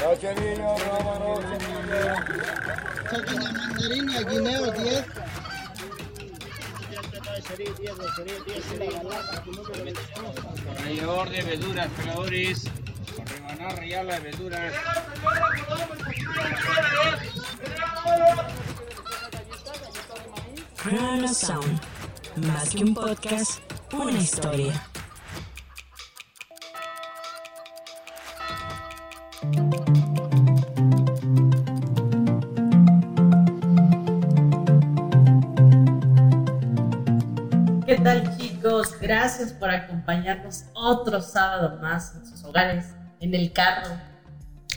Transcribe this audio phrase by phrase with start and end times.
[0.00, 2.14] Cachanilla, rábano, semilla.
[3.10, 5.04] Sáquenle mandarina, guineo 10.
[10.84, 12.64] Rallador de verduras, pegadores.
[14.04, 14.72] Las verduras.
[21.34, 21.80] Sound.
[22.36, 23.60] Más que un podcast,
[23.92, 24.87] una historia.
[39.38, 42.86] Gracias por acompañarnos otro sábado más en sus hogares,
[43.20, 43.88] en el carro.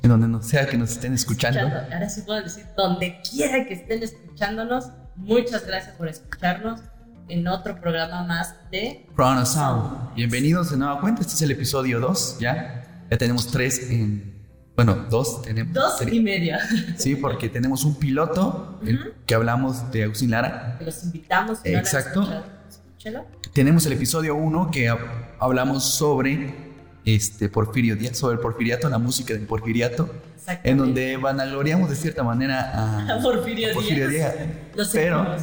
[0.03, 1.57] En donde no sea que nos estén escuchando.
[1.61, 1.91] escuchando.
[1.95, 6.79] Ahora sí puedo decir, donde quiera que estén escuchándonos, muchas gracias por escucharnos
[7.27, 10.13] en otro programa más de Chrono Sound.
[10.13, 11.21] Bienvenidos de nueva cuenta.
[11.21, 13.07] Este es el episodio 2, ¿ya?
[13.09, 14.45] Ya tenemos tres en...
[14.75, 15.73] Bueno, dos tenemos.
[15.73, 16.13] dos Tres.
[16.13, 16.59] y media.
[16.97, 20.75] Sí, porque tenemos un piloto el que hablamos de Agustín Lara.
[20.77, 21.57] Que los invitamos.
[21.63, 22.60] si no
[23.53, 24.99] Tenemos el episodio 1 que hab-
[25.39, 26.53] hablamos sobre
[27.05, 30.09] este Porfirio Díaz, sobre el porfiriato, la música del porfiriato,
[30.63, 34.33] en donde vanagloriamos de cierta manera a Porfirio, Porfirio Díaz.
[34.35, 34.47] Díaz.
[34.75, 35.35] Los Pero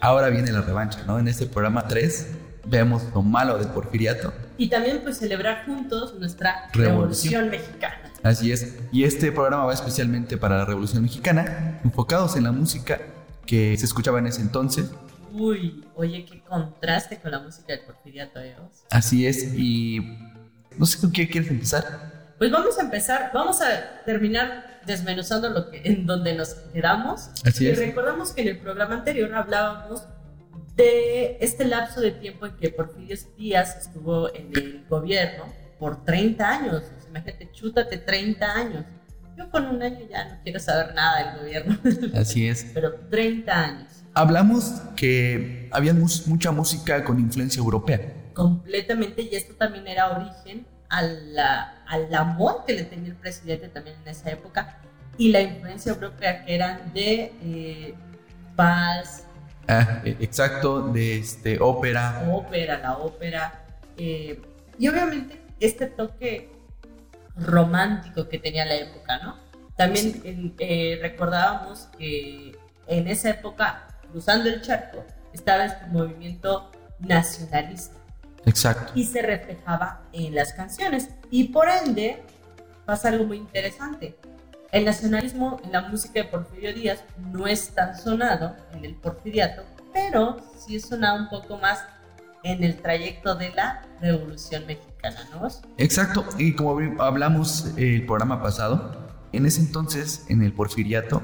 [0.00, 1.18] ahora viene la revancha, ¿no?
[1.18, 2.28] En este programa 3
[2.66, 4.32] vemos lo malo del porfiriato.
[4.58, 7.32] Y también pues celebrar juntos nuestra Revolución.
[7.32, 7.96] revolución mexicana.
[8.22, 8.74] Así es.
[8.92, 12.98] Y este programa va especialmente para la Revolución Mexicana, enfocados en la música
[13.44, 14.90] que se escuchaba en ese entonces.
[15.38, 18.56] Uy, oye, qué contraste con la música del porfiriato, ¿eh?
[18.90, 19.54] Así es.
[19.54, 20.00] Y
[20.78, 22.34] no sé con qué quieres empezar.
[22.38, 27.30] Pues vamos a empezar, vamos a terminar desmenuzando lo que, en donde nos quedamos.
[27.44, 27.78] Así y es.
[27.78, 30.04] recordamos que en el programa anterior hablábamos
[30.74, 35.44] de este lapso de tiempo en que Porfirio Díaz estuvo en el gobierno
[35.78, 36.74] por 30 años.
[36.76, 38.84] O sea, imagínate, chútate 30 años.
[39.36, 41.78] Yo con un año ya no quiero saber nada del gobierno,
[42.14, 42.70] Así es.
[42.74, 43.95] pero 30 años.
[44.20, 48.00] Hablamos que había mucha música con influencia europea.
[48.32, 53.68] completamente y esto también era origen a la- al amor que le tenía el presidente
[53.68, 54.78] también en esa época
[55.18, 57.94] y la influencia europea que eran de eh,
[58.54, 59.24] vals,
[59.68, 62.26] Ah, eh, exacto, de este, ópera.
[62.32, 63.64] ópera, la ópera
[63.98, 64.40] eh,
[64.78, 66.50] y obviamente este toque
[67.36, 69.36] romántico que tenía la época, ¿no?
[69.76, 72.56] También eh, recordábamos que
[72.86, 75.04] en esa época, cruzando el charco,
[75.34, 77.94] estaba este movimiento nacionalista.
[78.46, 78.92] Exacto.
[78.94, 81.10] y se reflejaba en las canciones.
[81.30, 82.22] Y por ende,
[82.86, 84.16] pasa algo muy interesante.
[84.72, 89.64] El nacionalismo en la música de Porfirio Díaz no es tan sonado en el porfiriato,
[89.92, 91.80] pero sí sonaba un poco más
[92.42, 95.46] en el trayecto de la Revolución Mexicana, ¿no?
[95.76, 96.24] Exacto.
[96.38, 98.96] Y como hablamos eh, el programa pasado,
[99.32, 101.22] en ese entonces, en el porfiriato,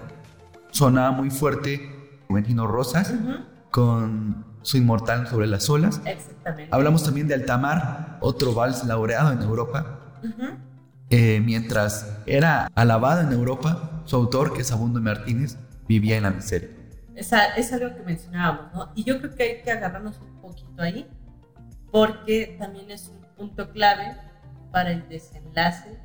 [0.72, 1.91] sonaba muy fuerte
[2.32, 3.34] Juventino Rosas Ujú,
[3.70, 6.00] con su inmortal sobre las olas.
[6.06, 6.68] Exactamente.
[6.74, 9.98] Hablamos también de Altamar, otro vals laureado en Europa.
[10.22, 10.56] Ujú,
[11.10, 16.30] Eh, mientras era alabado en Europa, su autor, que es Abundo Martínez, vivía en la
[16.30, 16.70] miseria.
[17.14, 18.92] Esa- es algo que mencionábamos, ¿no?
[18.94, 21.06] Y yo creo que hay que agarrarnos un poquito ahí,
[21.90, 24.16] porque también es un punto clave
[24.70, 25.98] para el desenlace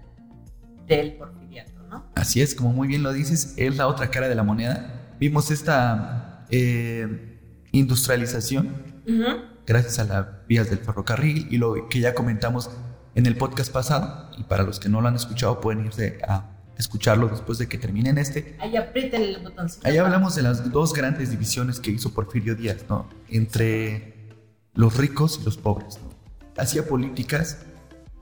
[0.88, 2.03] del porfiriato, ¿no?
[2.15, 4.96] Así es, como muy bien lo dices, es la otra cara de la moneda.
[5.19, 7.39] Vimos esta eh,
[7.72, 9.41] industrialización Ujú.
[9.66, 12.69] gracias a las vías del ferrocarril y lo que ya comentamos
[13.16, 14.29] en el podcast pasado.
[14.38, 17.79] Y para los que no lo han escuchado, pueden irse a escucharlo después de que
[17.79, 18.56] terminen este.
[18.59, 19.88] Ahí aprieten el botoncito.
[19.88, 23.09] Allá hablamos de las dos grandes divisiones que hizo Porfirio Díaz, ¿no?
[23.29, 24.29] Entre
[24.75, 26.00] los ricos y los pobres.
[26.03, 26.61] ¿no?
[26.61, 27.66] Hacía políticas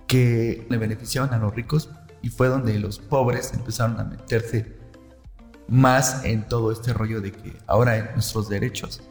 [0.07, 1.89] que le beneficiaban a los ricos
[2.21, 4.77] y fue donde los pobres empezaron a meterse
[5.67, 9.01] más en todo este rollo de que ahora en nuestros derechos.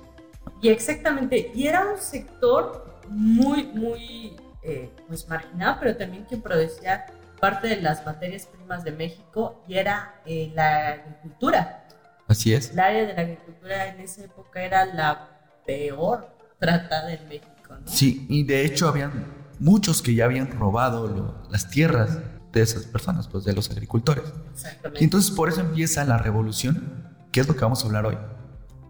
[0.62, 7.06] Y exactamente, y era un sector muy, muy eh, pues marginado, pero también que producía
[7.40, 11.86] parte de las materias primas de México y era eh, la agricultura.
[12.28, 12.70] Así es.
[12.70, 15.28] El área de la agricultura en esa época era la
[15.66, 17.86] peor tratada en México, ¿no?
[17.86, 19.12] Sí, y de hecho habían
[19.58, 22.18] muchos que ya habían robado lo- las tierras
[22.58, 24.24] de esas personas, pues de los agricultores.
[24.52, 25.00] Exactamente.
[25.00, 28.18] Y entonces por eso empieza la revolución, que es lo que vamos a hablar hoy.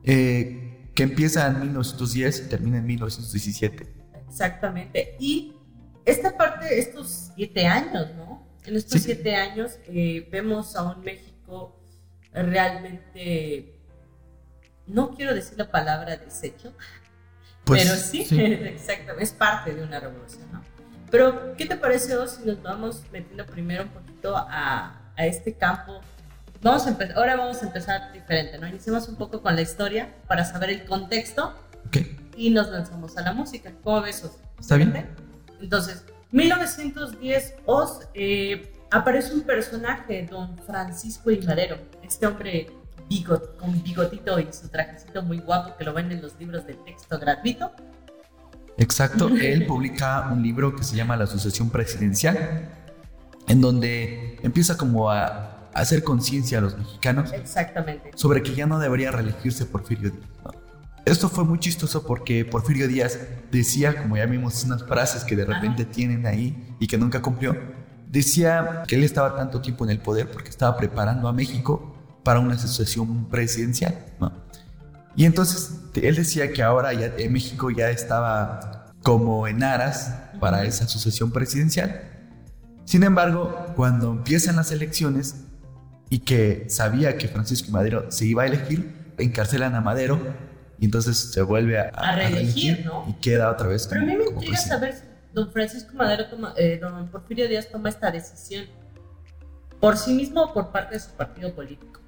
[0.05, 3.95] Eh, que empieza en 1910 y termina en 1917.
[4.29, 5.17] Exactamente.
[5.19, 5.55] Y
[6.05, 8.47] esta parte, estos siete años, ¿no?
[8.65, 9.07] En estos Sí.
[9.07, 11.81] siete años eh, vemos a un México
[12.33, 13.79] realmente,
[14.87, 16.73] no quiero decir la palabra deshecho,
[17.65, 20.63] Pues, pero sí, exactamente, es parte de una revolución, ¿no?
[21.15, 25.55] Pero, ¿qué te parece Oz, si nos vamos metiendo primero un poquito a, a este
[25.55, 26.01] campo.
[26.61, 28.67] Vamos a ahora vamos a empezar diferente, ¿no?
[28.67, 31.55] Iniciamos un poco con la historia para saber el contexto
[31.87, 31.99] Ok,
[32.37, 33.71] y nos lanzamos a la música.
[33.85, 34.37] ¿Cómo ves eso?
[34.59, 35.07] ¿está bien?
[35.61, 42.67] Entonces, 1910 os eh, aparece un personaje, don Francisco y Madero, este hombre
[43.09, 46.75] bigot, con bigotito y su trajecito muy guapo que lo ven en los libros de
[46.75, 47.71] texto gratuito.
[48.77, 52.71] Exacto, él publica un libro que se llama La Asociación Presidencial,
[53.47, 58.13] en donde empieza como a, hacer conciencia a los mexicanos Exactamente.
[58.15, 60.25] sobre que ya no debería reelegirse Porfirio Díaz.
[60.45, 60.53] ¿no?
[61.05, 63.19] Esto fue muy chistoso porque Porfirio Díaz
[63.51, 67.57] decía, como ya vimos unas frases que de repente tienen ahí y que nunca cumplió,
[68.09, 72.41] decía que él estaba tanto tiempo en el poder porque estaba preparando a México para
[72.41, 73.99] una asociación presidencial.
[74.19, 74.44] ¿no?
[75.17, 80.65] Y entonces él decía que ahora ya eh, México ya estaba como en aras para
[80.65, 82.03] esa asociación presidencial.
[82.85, 85.37] Sin embargo, cuando empiezan las elecciones
[86.11, 90.21] y que sabía que Francisco Madero se iba a elegir, encarcelan a Madero
[90.79, 93.05] y entonces se vuelve a, A reelegir, ¿no?
[93.09, 95.03] y queda otra vez Pero a mí me intriga saber si
[95.33, 98.67] don Francisco Madero, toma, eh, don Porfirio Díaz toma esta decisión
[99.81, 102.01] por sí mismo o por parte de su partido político.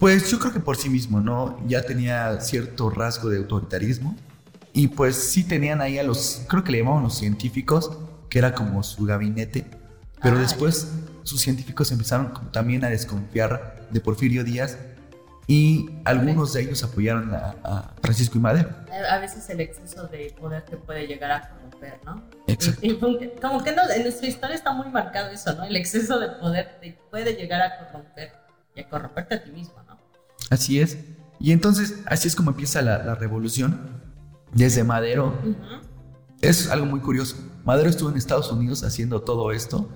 [0.00, 1.58] Pues yo creo que por sí mismo, ¿no?
[1.68, 4.16] Ya tenía cierto rasgo de autoritarismo
[4.72, 7.90] y pues sí tenían ahí a los, creo que le llamaban los científicos,
[8.28, 9.66] que era como su gabinete,
[10.22, 10.90] pero Ah, después
[11.22, 14.78] sus científicos empezaron también a desconfiar de Porfirio Díaz
[15.46, 18.70] y algunos de ellos apoyaron a, a Francisco y Madero.
[19.10, 22.22] A veces el exceso de poder te puede llegar a corromper, ¿no?
[22.46, 22.80] Exacto.
[22.82, 22.96] Y- y
[23.40, 25.64] como que- no, en nuestra historia está muy marcado eso, ¿no?
[25.64, 28.32] El exceso de poder te puede llegar a corromper
[28.76, 29.74] y a corromperte a ti mismo.
[30.50, 30.98] Así es.
[31.38, 34.00] Y entonces así es como empieza la, la revolución.
[34.52, 35.32] Desde Madero.
[36.40, 37.36] Es algo muy curioso.
[37.64, 39.88] Madero estuvo en Estados Unidos haciendo todo esto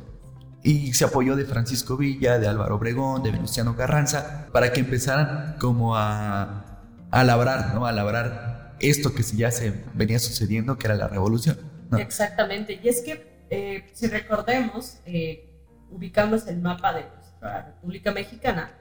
[0.63, 5.57] y se apoyó de Francisco Villa, de Álvaro Obregón, de Venustiano Carranza, para que empezaran
[5.61, 6.81] como a,
[7.11, 7.87] a labrar, ¿no?
[7.87, 11.59] A labrar esto que ya se venía sucediendo, que era la revolución.
[11.91, 11.99] ¿no?
[11.99, 12.81] Exactamente.
[12.83, 15.51] Y es que, eh, si recordemos, eh,
[15.91, 18.73] ubicamos el mapa de nuestra República Mexicana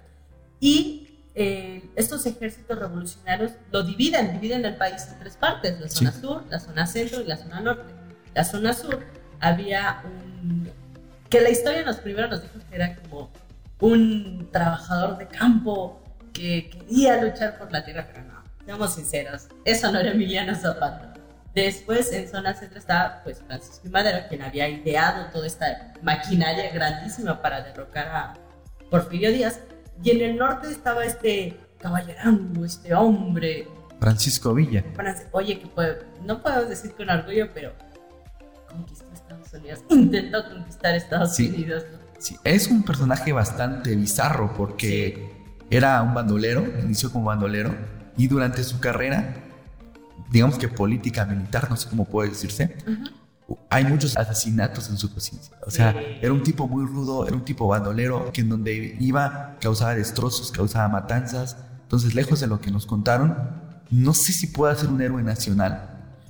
[0.59, 1.02] y
[1.35, 6.21] eh, estos ejércitos revolucionarios lo dividen, dividen el país en tres partes, la zona Sí.
[6.21, 7.93] sur, la zona centro y la zona norte.
[8.33, 9.03] La zona sur
[9.39, 10.69] había un...
[11.29, 13.31] que la historia nos primero nos dijo que era como
[13.79, 16.01] un trabajador de campo
[16.33, 21.13] que quería luchar por la tierra, pero no, seamos sinceros, eso no era Emiliano Zapata.
[21.53, 27.41] Después en zona centro estaba pues Francisco Madero, quien había ideado toda esta maquinaria grandísima
[27.41, 28.33] para derrocar a
[28.89, 29.59] Porfirio Díaz.
[30.03, 33.67] Y en el norte estaba este caballerango, este hombre.
[33.99, 34.83] Francisco Villa.
[35.31, 37.71] Oye, que puede- no podemos decir con orgullo, pero
[38.69, 39.79] conquistó Estados Unidos.
[39.89, 41.47] Intentó conquistar Estados Sí.
[41.49, 41.85] Unidos.
[41.91, 41.97] ¿no?
[42.19, 45.29] Sí, es un personaje bastante bizarro porque
[45.69, 47.73] era un bandolero, inició como bandolero
[48.17, 49.35] y durante su carrera,
[50.31, 53.09] digamos que política militar, no sé cómo puede decirse, Ujú.
[53.69, 55.55] Hay muchos asesinatos en su conciencia.
[55.65, 55.91] O sea,
[56.21, 60.51] era un tipo muy rudo, era un tipo bandolero que en donde iba causaba destrozos,
[60.51, 61.57] causaba matanzas.
[61.83, 63.35] Entonces, lejos de lo que nos contaron,
[63.89, 65.89] no sé si pueda ser un héroe nacional,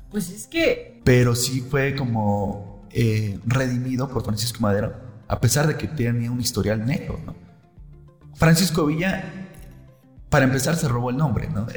[0.10, 4.94] Pues es que pero sí fue como eh, redimido por Francisco Madero,
[5.28, 7.20] a pesar de que tenía un historial negro.
[7.26, 7.36] ¿no?
[8.36, 9.24] Francisco Villa,
[10.30, 11.50] para empezar, se robó el nombre.
[11.50, 11.68] ¿no?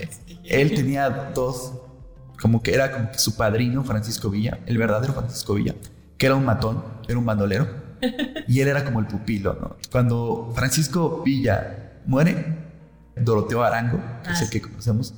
[0.44, 1.72] Él tenía dos,
[2.40, 5.74] como que era como que su padrino, Francisco Villa, el verdadero Francisco Villa,
[6.18, 7.68] que era un matón, era un bandolero,
[8.48, 9.54] y él era como el pupilo.
[9.60, 9.76] ¿no?
[9.90, 12.56] Cuando Francisco Villa muere,
[13.16, 15.14] Doroteo Arango, que es Ah, el que conocemos,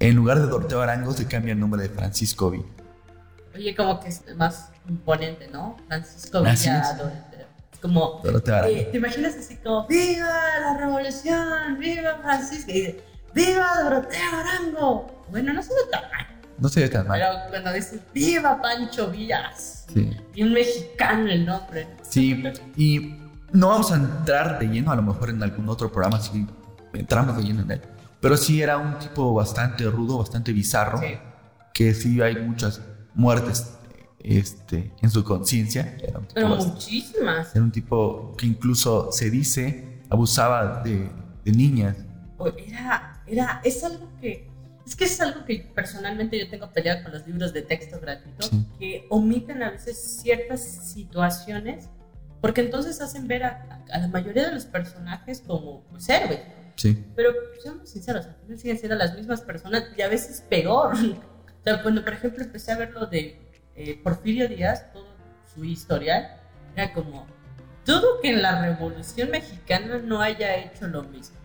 [0.00, 2.64] en lugar de Doroteo Arango se cambia el nombre de Francisco Villa.
[3.54, 5.76] Oye, como que es más imponente, ¿no?
[5.88, 6.94] Francisco Así Villa.
[6.94, 7.46] Doroteo.
[7.72, 8.76] Es como, Doroteo Arango.
[8.76, 10.26] eh, ¿te imaginas así como, ¡Viva
[10.60, 11.78] la revolución!
[11.78, 12.70] ¡Viva Francisco!
[12.72, 12.96] Y
[13.34, 15.24] ¡Viva Doroteo Arango!
[15.30, 16.26] Bueno, no se tan mal,
[16.60, 17.20] No se ve tan mal.
[17.20, 19.86] pero cuando dices, ¡Viva Pancho Villas!
[19.92, 20.10] Sí.
[20.34, 21.86] Y un mexicano el nombre.
[21.98, 22.04] ¿no?
[22.08, 22.42] Sí,
[22.76, 23.14] y
[23.52, 26.46] no vamos a entrar de lleno, a lo mejor en algún otro programa si
[26.92, 27.80] entramos de lleno en él.
[28.20, 31.14] Pero sí era un tipo bastante rudo, bastante bizarro, Sí.
[31.72, 32.80] que sí hay muchas
[33.14, 33.74] muertes
[34.18, 35.96] este, en su conciencia.
[36.34, 37.54] Pero bast- muchísimas.
[37.56, 41.10] era un tipo que incluso se dice abusaba de,
[41.44, 41.96] de niñas.
[42.68, 44.49] Era, era, es algo que,
[44.90, 48.42] es que es algo que personalmente yo tengo peleado con los libros de texto gratuito,
[48.48, 48.66] Sí.
[48.76, 50.60] que omiten a veces ciertas
[50.92, 51.88] situaciones,
[52.40, 56.40] porque entonces hacen ver a, a la mayoría de los personajes como pues, héroes.
[56.74, 57.04] Sí.
[57.14, 57.30] Pero
[57.62, 60.94] seamos sinceros, al final siguen siendo las mismas personas y a veces peor.
[61.60, 63.38] O sea, cuando por ejemplo empecé a ver lo de
[63.76, 65.04] eh, Porfirio Díaz, todo
[65.54, 66.38] su historial,
[66.74, 67.26] era como,
[67.84, 71.36] dudo que en la Revolución Mexicana no haya hecho lo mismo.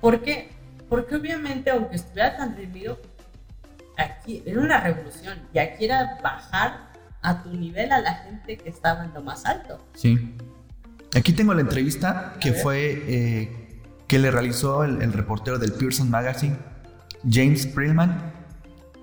[0.00, 0.55] ¿Por qué?
[0.88, 3.00] Porque obviamente, aunque estuviera tan reprimido,
[3.96, 8.68] aquí era una revolución y aquí era bajar a tu nivel a la gente que
[8.68, 9.84] estaba en lo más alto.
[9.94, 10.36] Sí.
[11.14, 16.10] Aquí tengo la entrevista que fue eh, que le realizó el, el reportero del Pearson
[16.10, 16.56] Magazine,
[17.28, 18.32] James Prillman,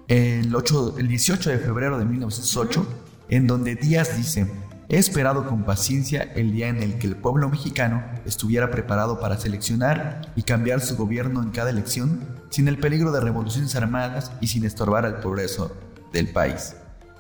[0.08, 2.88] el, 8 el 18 de febrero de 1908,
[3.30, 4.48] en donde Díaz dice,
[4.90, 9.38] he esperado con paciencia el día en el que el pueblo mexicano estuviera preparado para
[9.38, 14.48] seleccionar y cambiar su gobierno en cada elección sin el peligro de revoluciones armadas y
[14.48, 15.76] sin estorbar al progreso
[16.12, 16.76] del país.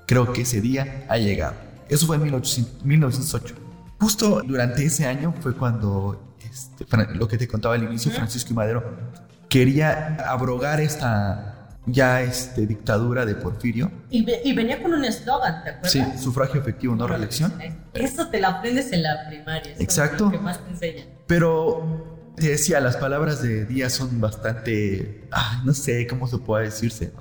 [0.05, 1.55] Creo que ese día ha llegado.
[1.89, 3.55] Eso fue en 1800 1908.
[4.00, 8.55] Justo durante ese año fue cuando, este, lo que te contaba al inicio, Francisco y
[8.55, 8.84] Madero
[9.50, 11.52] quería abrogar esta
[11.85, 13.91] ya este, dictadura de Porfirio.
[14.09, 15.91] Y, ve- y venía con un eslogan, ¿te acuerdas?
[15.91, 17.53] Sí, sufragio efectivo, no reelección.
[17.93, 19.71] Eso te lo aprendes en la primaria.
[19.71, 20.25] eso es Exacto.
[20.25, 21.07] lo que más te enseñan.
[21.27, 26.65] Pero te decía, las palabras de Díaz son bastante, ah, no sé cómo se puede
[26.65, 27.11] decirse.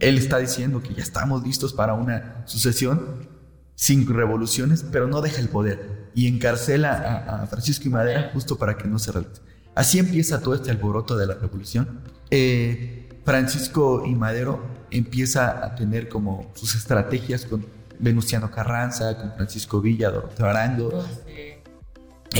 [0.00, 3.28] Él está diciendo que ya estamos listos para una sucesión
[3.74, 6.92] sin revoluciones, pero no deja el poder y encarcela
[7.26, 9.40] a, a Francisco y Madera justo para que no se realice.
[9.74, 12.00] Así empieza todo este alboroto de la revolución.
[12.30, 12.93] Eh,
[13.24, 17.66] Francisco y Madero empieza a tener como sus estrategias con
[17.98, 21.58] Venustiano Carranza, con Francisco Villa, Doroteo Arango, Entonces,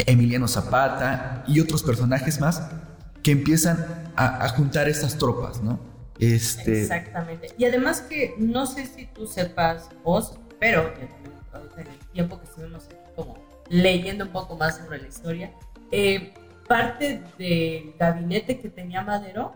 [0.06, 2.62] Emiliano Zapata y otros personajes más
[3.22, 5.78] que empiezan a, a juntar estas tropas, ¿no?
[6.18, 7.48] Este, Exactamente.
[7.58, 10.92] Y además que no sé si tú sepas vos, pero
[11.76, 13.38] en el tiempo que estuvimos aquí como
[13.68, 15.52] leyendo un poco más sobre la historia,
[15.90, 16.34] eh,
[16.68, 19.54] parte del gabinete que tenía Madero,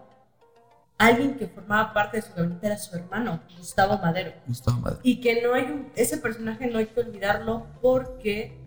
[0.99, 4.33] alguien que formaba parte de su gabinete era su hermano, Gustavo Madero.
[4.47, 5.01] Gustavo Madero.
[5.05, 8.59] Y que no hay un- ese personaje no hay que olvidarlo porque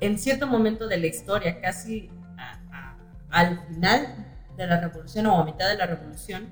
[0.00, 2.96] en cierto momento de la historia, casi a- a-
[3.30, 4.26] al final
[4.56, 6.48] de la revolución o a mitad de la revolución,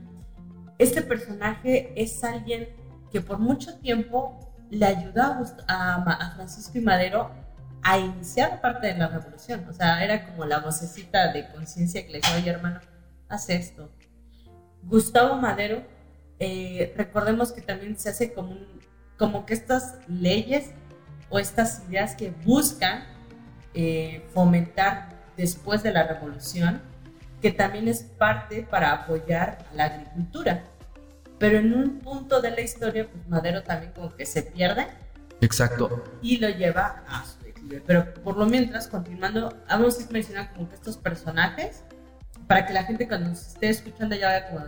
[0.79, 2.69] este personaje es alguien
[3.11, 7.31] que por mucho tiempo le ayudó a, a a Francisco y Madero
[7.83, 9.67] a iniciar parte de la revolución.
[9.69, 12.81] O sea, era como la vocecita de conciencia que le decía, oye hermano,
[13.29, 13.91] haz esto.
[14.87, 15.83] Gustavo Madero,
[16.39, 18.81] eh, recordemos que también se hace como, un-
[19.19, 20.71] como que estas leyes
[21.31, 23.05] o estas ideas que buscan
[23.75, 26.81] eh, fomentar después de la revolución,
[27.43, 30.65] que también es parte para apoyar a la agricultura.
[31.39, 34.87] Pero en un punto de la historia, pues Madero también como que se pierde
[35.41, 36.05] Exacto.
[36.23, 37.83] y lo lleva a su declive.
[37.85, 41.83] Pero por lo mientras, continuando, vamos a ir mencionando como que estos personajes
[42.47, 44.67] para que la gente cuando nos esté escuchando ya vaya como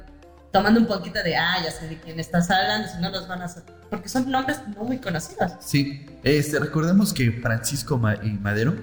[0.52, 3.42] tomando un poquito de, ah, ya sé de quién estás hablando, si no los van
[3.42, 5.52] a hacer, porque son nombres no muy conocidos.
[5.60, 8.74] Sí, este, recordemos que Francisco y Madero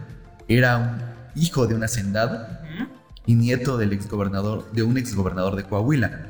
[0.47, 2.47] era un hijo de un hacendado
[3.25, 6.27] y nieto del exgobernador, de un exgobernador de Coahuila.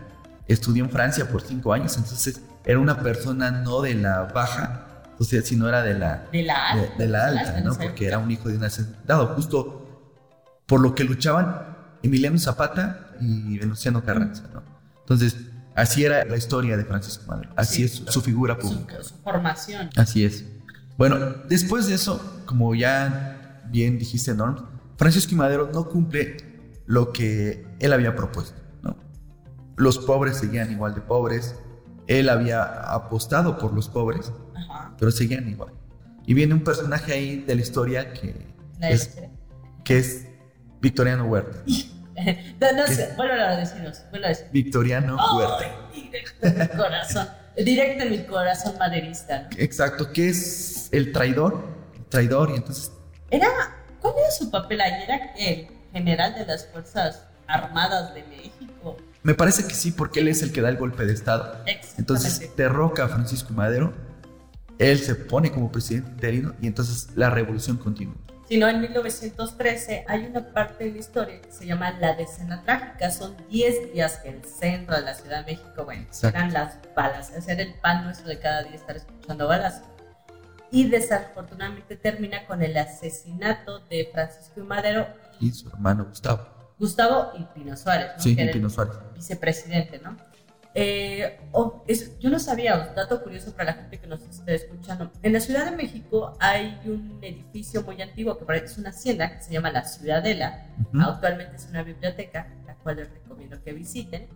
[0.48, 5.24] Estudió en Francia por cinco años, entonces era una persona no de la baja, o
[5.24, 6.98] sea, sino era de la, De la de, alta.
[6.98, 7.76] de la alta, ¿no?
[7.76, 9.80] Porque era un hijo de un hacendado, justo
[10.68, 11.73] por lo que luchaban
[12.04, 14.62] Emiliano Zapata y Venustiano Carranza, ¿no?
[15.00, 15.36] Entonces,
[15.76, 17.84] así era la historia de Francisco Madero, así Sí.
[17.86, 19.04] es su, su figura su, pública.
[19.04, 19.90] su formación.
[19.96, 20.46] Así es.
[20.98, 21.18] Bueno,
[21.50, 24.58] después de eso, como ya bien dijiste, Norm,
[24.98, 26.38] Francisco y Madero no cumple
[26.86, 28.62] lo que él había propuesto.
[28.84, 28.96] ¿no?
[29.76, 31.56] Los pobres seguían igual de pobres.
[32.08, 34.94] Él había apostado por los pobres, Ajá.
[35.00, 35.74] pero seguían igual.
[36.28, 39.18] Y viene un personaje ahí de la historia que, es,
[39.84, 40.28] que es
[40.84, 41.64] Victoriano Huerta.
[42.62, 44.46] No, no sé, vuelvo a decirnos, vuelvo a decir.
[44.52, 45.66] Victoriano Huerta.
[45.92, 49.42] Ay, directo en mi corazón, directo en mi corazón maderista.
[49.42, 49.58] ¿no?
[49.58, 51.64] Exacto, que es el traidor.
[52.10, 52.92] Traidor, y entonces
[53.32, 53.48] Era,
[54.00, 55.04] ¿cuál era su papel ahí?
[55.04, 58.96] Era el general de las Fuerzas Armadas de México.
[59.24, 61.64] me parece que sí, porque él es el que da el golpe de Estado.
[61.98, 63.92] Entonces derroca a Francisco Madero,
[64.78, 68.18] él se pone como presidente interino y entonces la revolución continúa.
[68.54, 73.10] Sino en 1913 hay una parte de la historia que se llama la decena trágica.
[73.10, 76.38] Son 10 días que el centro de la Ciudad de México, bueno, Exacto.
[76.38, 79.82] eran las balas, era el pan nuestro de cada día estar escuchando balas.
[80.70, 85.08] Y desafortunadamente termina con el asesinato de Francisco y Madero,
[85.40, 86.48] Y su hermano Gustavo.
[86.78, 88.22] Gustavo y Pino Suárez, ¿no?
[88.22, 88.94] Sí, que y Pino Suárez.
[89.16, 90.16] vicepresidente, ¿no?
[90.76, 94.56] Eh, oh, es- yo no sabía, un dato curioso para la gente que nos esté
[94.56, 95.12] escuchando.
[95.22, 99.44] En la Ciudad de México hay un edificio muy antiguo que parece una hacienda que
[99.44, 100.66] se llama La Ciudadela.
[100.92, 101.02] Ujú.
[101.02, 104.28] Actualmente es una biblioteca, la cual les recomiendo que visiten.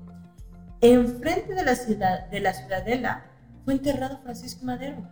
[0.81, 3.25] Enfrente de la, ciudad, de la Ciudadela
[3.65, 5.11] fue enterrado Francisco Madero.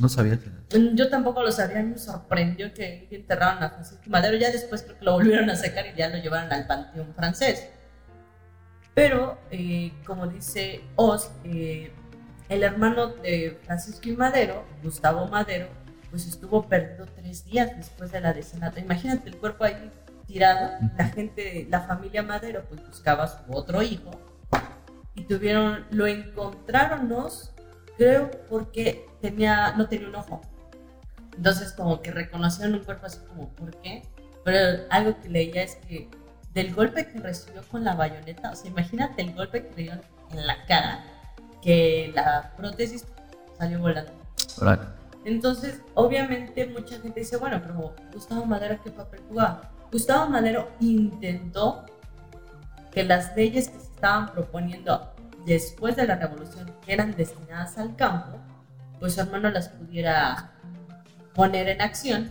[0.00, 0.78] No sabía que...
[0.78, 4.36] Mm, Yo tampoco lo sabía, me sorprendió que que enterraron a Francisco Madero.
[4.38, 7.68] Ya después creo que lo volvieron a sacar y ya lo llevaron al panteón francés.
[8.94, 11.92] Pero, eh, como dice Oz, eh,
[12.48, 15.68] el hermano de Francisco y Madero, Gustavo Madero,
[16.10, 18.80] pues estuvo perdido tres días después de la desenata.
[18.80, 19.90] Imagínate el cuerpo ahí
[20.26, 20.72] tirado.
[20.98, 24.10] La gente, la familia Madero, pues buscaba a su otro hijo
[25.14, 27.10] y tuvieron, lo encontraron,
[27.96, 30.42] creo, porque tenía, no tenía un ojo.
[31.36, 34.02] Entonces, como que reconocieron un cuerpo así como, ¿por qué?
[34.44, 36.10] Pero algo que leía es que
[36.54, 39.92] del golpe que recibió con la bayoneta, o sea, imagínate el golpe que le dio
[40.30, 41.04] en la cara,
[41.62, 43.06] que la prótesis
[43.58, 44.12] salió volando.
[45.24, 49.70] Entonces, obviamente, mucha gente dice, bueno, pero Gustavo Madero, ¿qué papel jugaba?
[49.90, 51.86] Gustavo Madero intentó
[52.90, 55.14] que las leyes que se estaban proponiendo
[55.46, 58.38] después de la revolución, que eran destinadas al campo,
[58.98, 60.52] pues su hermano las pudiera
[61.34, 62.30] poner en acción,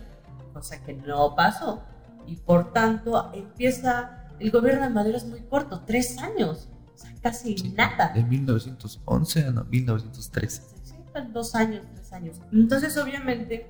[0.52, 1.82] cosa que no pasó.
[2.26, 7.14] Y por tanto, empieza, el gobierno de Madero es muy corto, tres años, o sea,
[7.20, 8.08] casi nada.
[8.14, 10.62] De 1911 a no, 1913.
[10.82, 10.94] Sí,
[11.32, 12.40] dos años, tres años.
[12.52, 13.66] Entonces, obviamente,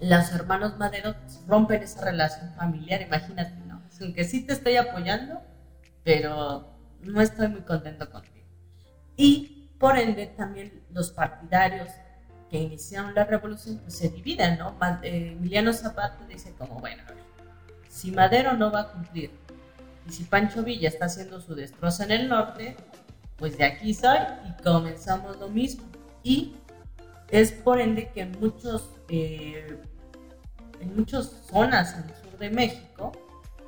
[0.00, 1.14] los hermanos Madero
[1.46, 3.82] rompen esa relación familiar, imagínate, ¿no?
[4.00, 5.42] Aunque sí te estoy apoyando,
[6.04, 6.70] pero
[7.02, 8.46] no estoy muy contento contigo.
[9.16, 11.88] Y por ende, también los partidarios
[12.50, 14.76] que iniciaron la revolución pues, se dividen, ¿no?
[15.02, 17.24] Eh, Emiliano Zapata dice como, bueno, a ver,
[17.90, 19.30] si Madero no va a cumplir
[20.08, 22.76] y si Pancho Villa está haciendo su destrozo en el norte,
[23.36, 24.18] pues de aquí soy
[24.48, 25.84] y comenzamos lo mismo.
[26.22, 26.54] Y
[27.28, 29.78] es por ende que en muchos, eh,
[30.80, 33.12] en muchas zonas en el sur de México,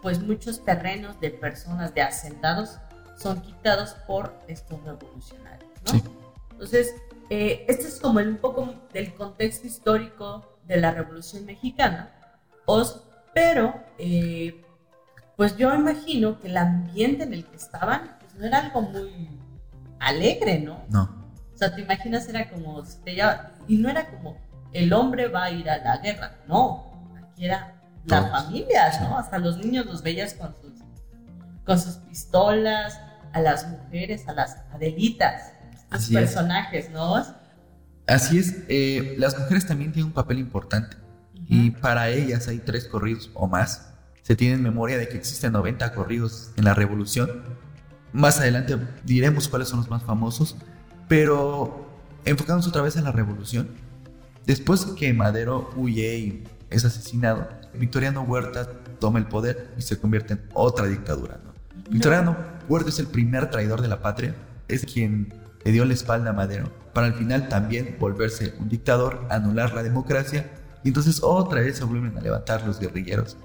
[0.01, 2.79] pues muchos terrenos de personas, de asentados,
[3.19, 5.93] son quitados por estos revolucionarios, ¿no?
[5.93, 6.03] Sí.
[6.53, 6.95] Entonces,
[7.31, 12.11] eh, este es como el- un poco del contexto histórico de la Revolución Mexicana,
[12.67, 13.03] os,
[13.35, 14.63] pero eh,
[15.37, 19.29] pues yo imagino que el ambiente en el que estaban pues no era algo muy
[19.99, 20.85] alegre, ¿no?
[20.91, 21.03] No.
[21.55, 22.83] O sea, te imaginas, era como,
[23.69, 24.37] y no era como,
[24.73, 27.75] el hombre va a ir a la guerra, no, aquí era
[28.07, 28.31] la Todos.
[28.45, 29.19] familia, ¿no?
[29.19, 30.73] Hasta los niños los veías con sus,
[31.65, 32.99] con sus pistolas,
[33.33, 35.53] a las mujeres, a las adelitas,
[35.91, 36.21] Así es.
[36.23, 37.23] personajes, ¿no?
[38.07, 40.97] Así es, eh, las mujeres también tienen un papel importante
[41.53, 43.93] y para ellas hay tres corridos o más.
[44.23, 47.43] Se tiene en memoria de que existen 90 corridos en la revolución.
[48.15, 50.57] Más adelante diremos cuáles son los más famosos,
[51.09, 51.87] pero
[52.25, 53.69] enfocándonos otra vez en la revolución.
[54.47, 59.99] Después de que Madero huye y es asesinado, Victoriano Huerta toma el poder y se
[59.99, 61.39] convierte en otra dictadura.
[61.45, 61.53] ¿no?
[61.91, 62.35] Victoriano
[62.67, 64.35] Huerta es el primer traidor de la patria,
[64.69, 65.35] es quien
[65.65, 69.83] le dio la espalda a Madero para al final también volverse un dictador, anular la
[69.83, 70.51] democracia
[70.85, 73.37] y entonces otra vez se vuelven a levantar los guerrilleros.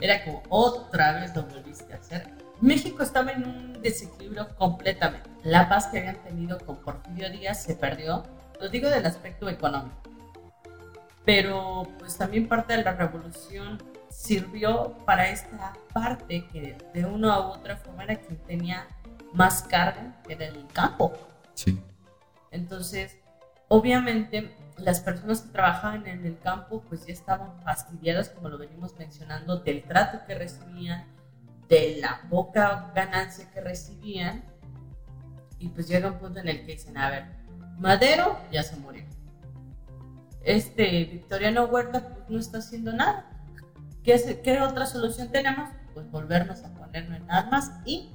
[0.00, 2.30] Era como otra vez lo volviste a hacer.
[2.60, 5.28] México estaba en un desequilibrio completamente.
[5.44, 8.24] La paz que habían tenido con Porfirio Díaz se perdió.
[8.60, 9.96] Lo digo del aspecto económico.
[11.24, 17.50] Pero pues también parte de la revolución sirvió para esta parte que de una u
[17.50, 18.86] otra forma era quien tenía
[19.32, 21.12] más carga, que era el campo.
[21.54, 21.78] Sí.
[22.50, 23.18] Entonces,
[23.68, 28.96] obviamente, las personas que trabajaban en el campo, pues ya estaban fastidiadas, como lo venimos
[28.98, 31.06] mencionando, del trato que recibían,
[31.68, 34.44] de la poca ganancia que recibían.
[35.58, 37.24] Y pues llega un punto en el que dicen, a ver,
[37.78, 39.04] Madero ya se murió.
[40.42, 43.26] Este Victoriano Huerta pues no está haciendo nada.
[44.04, 45.70] ¿Qué, qué otra solución tenemos?
[45.94, 48.12] Pues volvernos a ponernos en armas y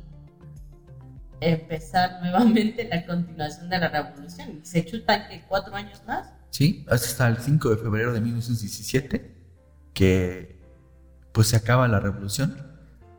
[1.42, 4.60] empezar nuevamente la continuación de la revolución.
[4.62, 6.32] Y se chutan que cuatro años más.
[6.52, 9.36] Sí, hasta el 5 de febrero de 1917
[9.94, 10.60] que
[11.32, 12.56] pues se acaba la revolución.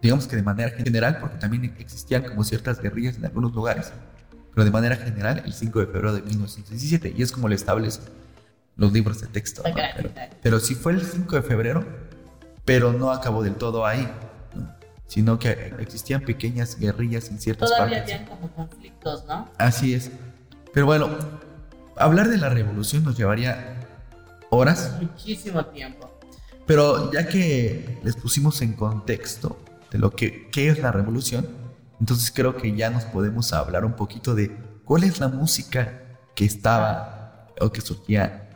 [0.01, 3.93] Digamos que de manera general, porque también existían como ciertas guerrillas en algunos lugares,
[4.55, 8.05] pero de manera general el 5 de febrero de 1917 y es como lo establecen
[8.77, 9.63] los libros de texto.
[9.67, 9.75] ¿no?
[9.97, 10.11] Pero,
[10.43, 11.87] pero sí fue el 5 de febrero,
[12.65, 14.09] pero no acabó del todo ahí,
[14.55, 14.75] ¿no?
[15.07, 18.15] sino que existían pequeñas guerrillas en ciertas Todavía partes.
[18.15, 19.49] habían como conflictos, ¿no?
[19.59, 20.11] Así es.
[20.73, 21.11] Pero bueno,
[22.03, 23.81] hablar de la revolución nos llevaría
[24.51, 26.11] horas, Muchísimo tiempo.
[26.67, 29.59] pero ya que les pusimos en contexto
[29.91, 31.49] de lo que qué es la revolución,
[32.01, 36.03] entonces creo que ya nos podemos hablar un poquito de cuál es la música
[36.35, 38.49] que estaba o que surgía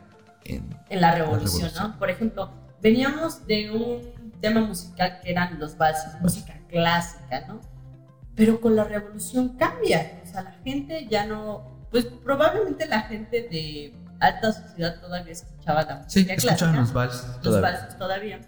[0.43, 1.91] en en la revolución, revolución.
[1.91, 1.99] ¿no?
[1.99, 7.59] Por ejemplo, veníamos de un tema musical que eran los valses, música clásica, ¿no?
[8.35, 13.47] Pero con la revolución cambia, o sea, la gente ya no, pues probablemente la gente
[13.49, 17.71] de alta sociedad todavía escuchaba la música Sí, clásica, escuchaban los vals los todavía.
[17.71, 18.39] valses todavía,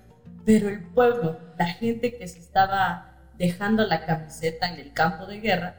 [0.46, 5.40] pero el pueblo, la gente que se estaba dejando la camiseta en el campo de
[5.40, 5.76] guerra,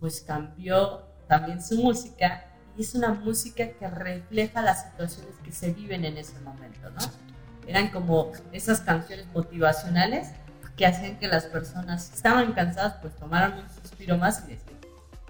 [0.00, 2.44] pues cambió también su música
[2.76, 7.00] y es una música que refleja las situaciones que se viven en ese momento, ¿no?
[7.66, 10.28] Eran como esas canciones motivacionales
[10.76, 14.78] que hacían que las personas estaban cansadas pues tomaran un suspiro más y decían,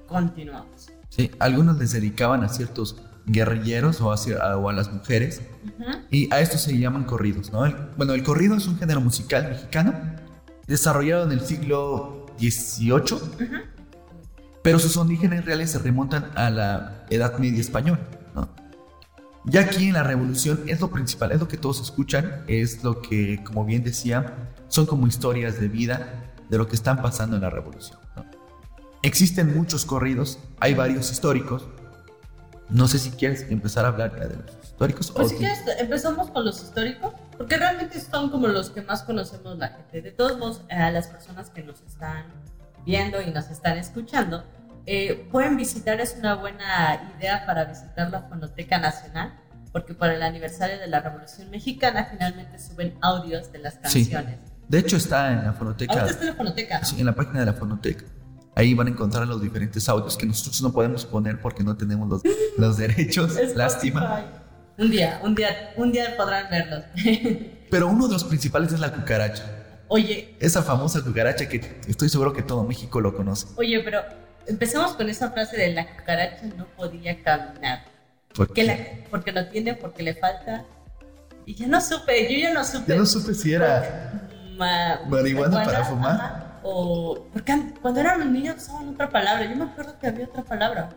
[0.07, 0.91] continuamos.
[1.09, 5.43] Sí, algunos les dedicaban a ciertos guerrilleros o a, o las mujeres
[6.11, 7.67] y a estos se llaman corridos, ¿no?
[7.67, 9.95] El- bueno, el corrido es un género musical mexicano
[10.67, 13.19] desarrollado en el siglo XVIII,
[14.63, 18.01] pero sus orígenes reales se remontan a la Edad Media española,
[18.35, 18.49] ¿no?
[19.45, 23.01] Ya aquí en la Revolución es lo principal, es lo que todos escuchan, es lo
[23.01, 27.43] que, como bien decía, son como historias de vida de lo que están pasando en
[27.43, 27.99] la Revolución.
[29.03, 31.67] Existen muchos corridos, hay varios históricos.
[32.69, 35.11] No sé si quieres empezar a hablar ya de los históricos.
[35.13, 38.83] Pues o si tú- quieres, empezamos con los históricos, porque realmente son como los que
[38.83, 40.03] más conocemos la gente.
[40.03, 42.25] De todos modos, a las personas que nos están
[42.85, 44.45] viendo y nos están escuchando,
[44.87, 49.35] eh, pueden visitar, es una buena idea para visitar la Fonoteca Nacional,
[49.73, 54.07] porque para el aniversario de la Revolución Mexicana finalmente suben audios de las Sí.
[54.09, 54.39] canciones.
[54.69, 56.85] De hecho está en la fonoteca, Ahorita está en la Fonoteca, ¿no?
[56.87, 58.05] sí, en la página de la fonoteca.
[58.59, 62.09] Ahí van a encontrar los diferentes audios que nosotros no podemos poner porque no tenemos
[62.09, 62.23] los,
[62.59, 63.37] los derechos.
[63.55, 64.25] Lástima.
[64.77, 66.85] Un día, un día, un día podrán verlos.
[67.71, 69.45] Pero uno de los principales es la cucaracha.
[69.89, 73.47] Oye, Esa famosa cucaracha que estoy seguro que todo México lo conoce.
[73.57, 74.01] oye, pero
[74.47, 77.85] empecemos con esa frase de la cucaracha no podía caminar.
[78.35, 78.77] Porque Que la-
[79.11, 80.65] porque lo tiene, porque le falta.
[81.47, 82.85] Y ya no supe, yo ya no supe.
[82.93, 86.15] ya no supe si era Ma- marihuana para fumar.
[86.15, 87.27] ajá, O.
[87.33, 89.45] Porque an- cuando eran niños usaban otra palabra.
[89.49, 90.91] Yo me acuerdo que había otra palabra.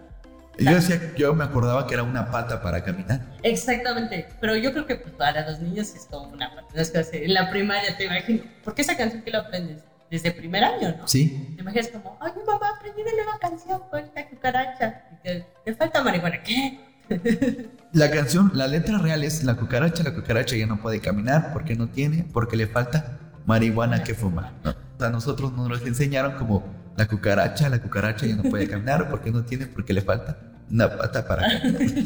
[0.59, 3.21] Yo decía, yo me acordaba que era una pata para caminar.
[3.41, 4.27] Exactamente.
[4.41, 6.49] Pero yo creo que pues, para los niños es como una.
[6.53, 8.43] no es que así, En la primaria te imagino.
[8.63, 11.07] Porque esa canción que la aprendes desde primer año, ¿no?
[11.07, 11.53] Sí.
[11.55, 15.03] Te imaginas como, ay, mi mamá, aprendí una nueva canción con esta cucaracha.
[15.13, 16.43] Y te, te falta marihuana.
[16.43, 16.79] ¿Qué?
[17.93, 21.75] La canción, la letra real es la cucaracha, la cucaracha ya no puede caminar porque
[21.75, 24.51] no tiene, porque le falta marihuana que fumar.
[24.63, 24.75] ¿no?
[25.05, 26.63] A nosotros nos los enseñaron como
[26.97, 30.37] la cucaracha, la cucaracha ya no puede caminar porque no tiene, porque le falta
[30.69, 31.81] una pata para caminar.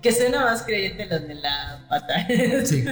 [0.00, 2.26] Que suena más creyente los de la pata.
[2.64, 2.86] Sí.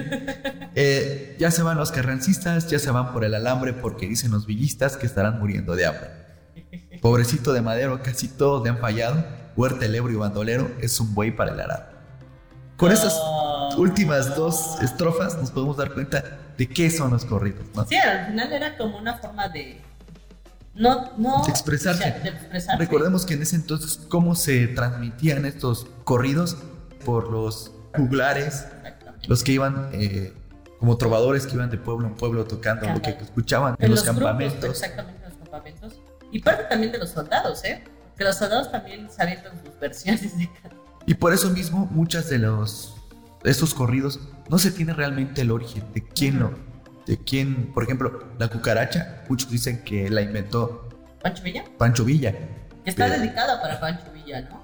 [0.75, 4.45] Eh, ya se van los carrancistas, ya se van por el alambre porque dicen los
[4.47, 6.11] villistas que estarán muriendo de hambre.
[7.01, 9.25] Pobrecito de Madero, casi todos le han fallado.
[9.57, 11.85] Huerta, el Ebro y Bandolero es un buey para el arado.
[12.77, 13.75] Con esas Oh.
[13.79, 16.23] últimas dos estrofas nos podemos dar cuenta
[16.59, 17.65] de qué son los corridos.
[17.75, 17.87] ¿no?
[17.87, 19.81] Sí, al final era como una forma de.
[20.75, 21.45] No, no.
[21.45, 22.03] De expresarse.
[22.03, 22.79] o sea, de expresarse.
[22.85, 26.59] Recordemos que en ese entonces cómo se transmitían estos corridos
[27.05, 28.67] por los juglares,
[29.29, 30.35] los que iban eh,
[30.79, 34.23] como trovadores que iban de pueblo en pueblo tocando lo que escuchaban en, los, grupos,
[34.23, 34.71] campamentos.
[34.71, 36.01] exactamente, en los campamentos.
[36.31, 37.85] Y parte también de los soldados, ¿eh?
[38.17, 40.51] Que los soldados también se avientan sus versiones de.
[41.07, 42.98] Y por eso mismo muchas de los
[43.45, 46.69] estos corridos no se tiene realmente el origen de quién lo
[47.07, 50.91] de quién, por ejemplo, la cucaracha, muchos dicen que la inventó
[51.23, 52.35] Pancho Villa, Pancho Villa.
[52.85, 54.63] está Pero- dedicada para Pancho Villa, ¿no?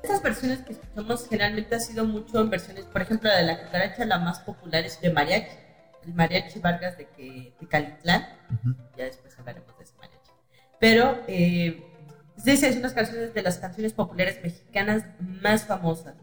[0.00, 3.64] Estas versiones que escuchamos generalmente ha sido mucho en versiones, por ejemplo, la de la
[3.64, 5.48] cucaracha, la más popular es de mariachi.
[6.06, 8.24] El mariachi Vargas de, que, de Calitlán.
[8.96, 10.30] Ya después hablaremos de ese mariachi.
[10.78, 11.82] Pero eh,
[12.44, 16.14] es canciones de las canciones populares mexicanas más famosas.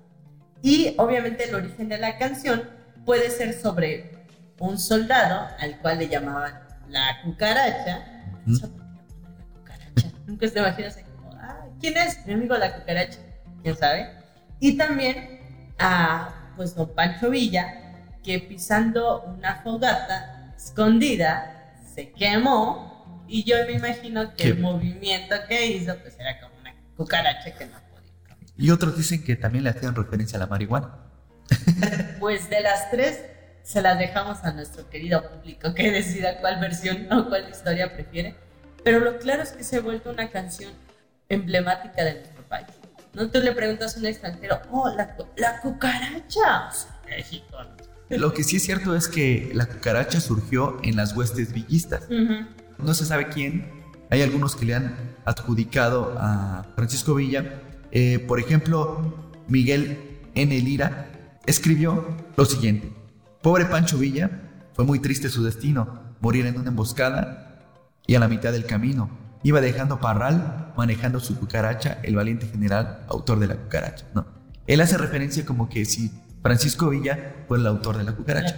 [0.61, 2.69] Y obviamente el origen de la canción
[3.05, 4.11] puede ser sobre
[4.59, 8.05] un soldado al cual le llamaban la cucaracha.
[8.45, 8.55] Ujú.
[8.55, 10.11] ¿Sabes por qué le ponen la cucaracha?
[10.27, 12.25] Nunca te imaginas así como, ah, ¿quién es?
[12.25, 13.19] Mi amigo la cucaracha.
[13.63, 14.09] ¿Quién sabe?
[14.59, 15.39] Y también
[15.79, 17.73] a pues don Pancho Villa,
[18.23, 24.47] que pisando una fogata escondida se quemó y yo me imagino que ¿Qué?
[24.49, 27.80] el movimiento que hizo pues era como una cucaracha que no.
[28.57, 30.95] Y otros dicen que también le hacían referencia a la marihuana.
[32.19, 33.19] Pues de las tres
[33.63, 38.35] se las dejamos a nuestro querido público que decida cuál versión o cuál historia prefiere.
[38.83, 40.71] Pero lo claro es que se ha vuelto una canción
[41.29, 42.67] emblemática de nuestro país.
[43.13, 46.69] No tú le preguntas a un extranjero, oh, la, la cucaracha.
[47.07, 47.57] México.
[48.09, 52.03] Lo que sí es cierto es que la cucaracha surgió en las huestes villistas.
[52.05, 52.45] Ujú.
[52.77, 53.69] No se sabe quién.
[54.09, 57.61] Hay algunos que le han adjudicado a Francisco Villa.
[57.91, 60.59] Eh, por ejemplo, Miguel N.
[60.59, 62.91] Lira escribió lo siguiente.
[63.41, 64.29] Pobre Pancho Villa,
[64.73, 67.59] fue muy triste su destino, morir en una emboscada
[68.07, 69.09] y a la mitad del camino.
[69.43, 74.05] Iba dejando parral, manejando su cucaracha, el valiente general, autor de la cucaracha.
[74.13, 74.25] ¿no?
[74.67, 78.55] Él hace referencia como que si Francisco Villa fue el autor de la cucaracha.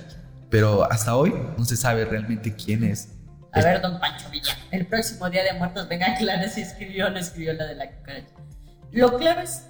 [0.49, 3.09] Pero hasta hoy no se sabe realmente quién es.
[3.53, 7.09] A ver, don Pancho Villa, el próximo día de muertos, venga, claro si escribió o
[7.09, 8.33] no escribió la de la cucaracha.
[8.93, 9.63] Lo claro es,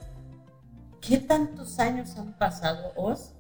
[1.02, 3.32] ¿qué tantos años han pasado, Oz?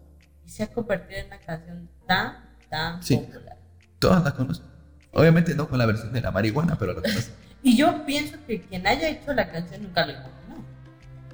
[0.45, 3.17] Y se ha convertido en una canción tan, tan Sí.
[3.17, 3.57] popular.
[3.99, 4.65] Todas la conocen.
[5.13, 7.33] Obviamente no con la versión de la marihuana, pero la conocen.
[7.65, 10.65] Y yo pienso que quien haya hecho la canción nunca lo imaginó.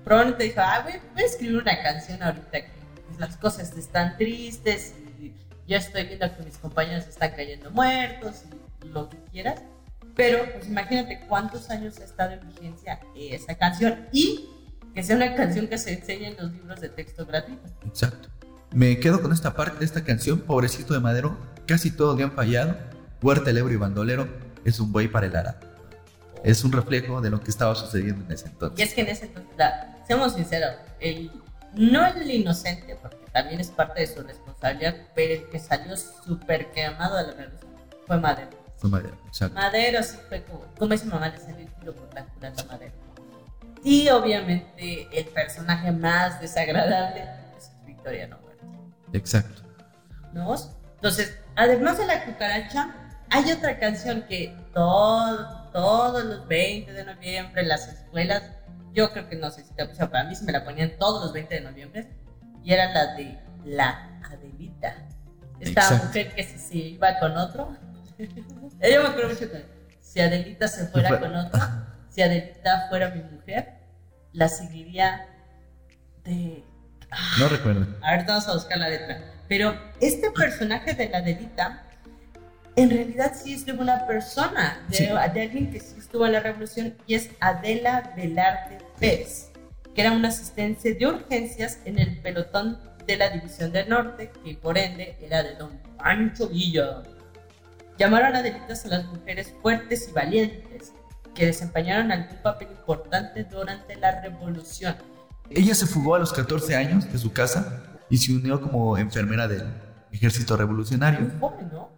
[0.04, 2.70] Probablemente dijo, ah, voy, voy a escribir una canción ahorita que
[3.08, 5.34] pues, las cosas están tristes y
[5.68, 8.44] yo estoy viendo que mis compañeros están cayendo muertos
[8.84, 9.62] y lo que quieras.
[10.20, 14.50] Pero pues imagínate cuántos años ha estado en vigencia esa canción y
[14.94, 17.72] que sea una canción que se enseña en los libros de texto gratuitos.
[17.86, 18.28] Exacto.
[18.72, 22.34] Me quedo con esta parte de esta canción, Pobrecito de Madero, casi todos le han
[22.34, 22.76] fallado.
[23.22, 24.28] Huerta, el Ebro y Bandolero
[24.66, 25.60] es un buey para el arado.
[26.44, 28.88] Es un reflejo de lo que estaba sucediendo en ese Y entonces.
[28.90, 31.32] es que en ese entonces, la- seamos sinceros, el,
[31.76, 36.72] no el inocente, porque también es parte de su responsabilidad, pero el que salió súper
[36.72, 37.72] quemado de la revolución
[38.06, 38.59] fue Madero.
[38.80, 39.56] Fue Madero, exacto.
[39.56, 42.66] Madero sí fue como, como dice mamá, le salió el tiro por la culata a
[42.66, 42.94] Madero.
[43.84, 47.26] Y obviamente el personaje más desagradable
[47.58, 48.66] es Victoriano Huerta.
[49.14, 49.62] Exacto.
[50.34, 50.56] ¿no?
[50.96, 52.94] Entonces, además de la cucaracha,
[53.30, 58.44] hay otra canción que todo, todos los 20 de noviembre en las escuelas,
[58.94, 61.24] yo creo que no sé si te sea, para mí se me la ponían todos
[61.24, 62.10] los 20 de noviembre,
[62.64, 64.96] y era la de La Adelita.
[65.60, 66.06] Esta Exacto.
[66.08, 67.76] mujer que si se iba con otro,
[68.82, 69.66] yo me acuerdo mucho que
[70.00, 71.60] si Adelita se fuera fue- con otro,
[72.10, 73.74] si Adelita fuera mi mujer,
[74.34, 75.26] la seguiría
[76.24, 76.64] de
[77.40, 77.88] No recuerdo.
[78.02, 79.22] a ver, vamos a buscar la letra.
[79.48, 81.84] Pero este personaje de la Adelita,
[82.76, 85.06] en realidad sí es de una persona, de, Sí.
[85.08, 89.50] de alguien que sí estuvo en la revolución, y es Adela Velarde Pérez,
[89.96, 94.54] que era una asistente de urgencias en el pelotón de la División del Norte, que
[94.56, 97.02] por ende era de don Pancho Villa.
[98.00, 100.94] Llamaron Adelitas a las mujeres fuertes y valientes,
[101.36, 104.96] que desempeñaron algún papel importante durante la revolución.
[105.50, 109.50] Ella se fugó a los 14 años de su casa y se unió como enfermera
[109.50, 109.68] del
[110.14, 111.20] ejército revolucionario.
[111.20, 111.90] Muy joven, ¿no?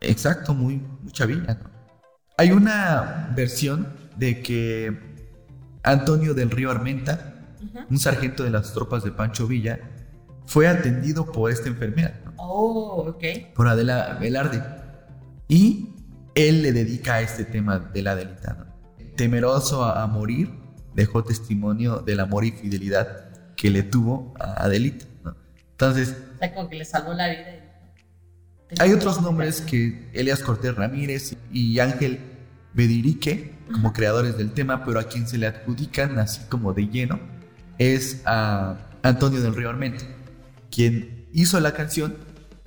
[0.00, 1.70] Exacto, muy, muy chavilla, ¿no?
[2.38, 4.96] Hay una versión de que
[5.82, 7.34] Antonio del Río Armenta,
[7.90, 9.80] un sargento de las tropas de Pancho Villa,
[10.44, 12.34] fue atendido por esta enfermera, ¿no?
[12.36, 13.54] Oh, ok.
[13.56, 14.75] por Adela Velarde.
[15.48, 15.90] Y
[16.34, 18.54] él le dedica a este tema de la Adelita.
[18.54, 19.06] ¿no?
[19.16, 20.50] Temeroso a, a morir,
[20.94, 25.06] dejó testimonio del amor y fidelidad que le tuvo a Adelita.
[25.24, 25.36] ¿no?
[25.72, 27.40] Entonces, O sea, como que le salvó la vida.
[28.70, 32.18] y- hay otros nombres que Elias Cortés Ramírez y Ángel
[32.74, 37.18] Bedirique como creadores del tema, pero a quien se le adjudican así como de lleno
[37.78, 40.04] es a Antonio del Río Armenta,
[40.70, 42.16] quien hizo la canción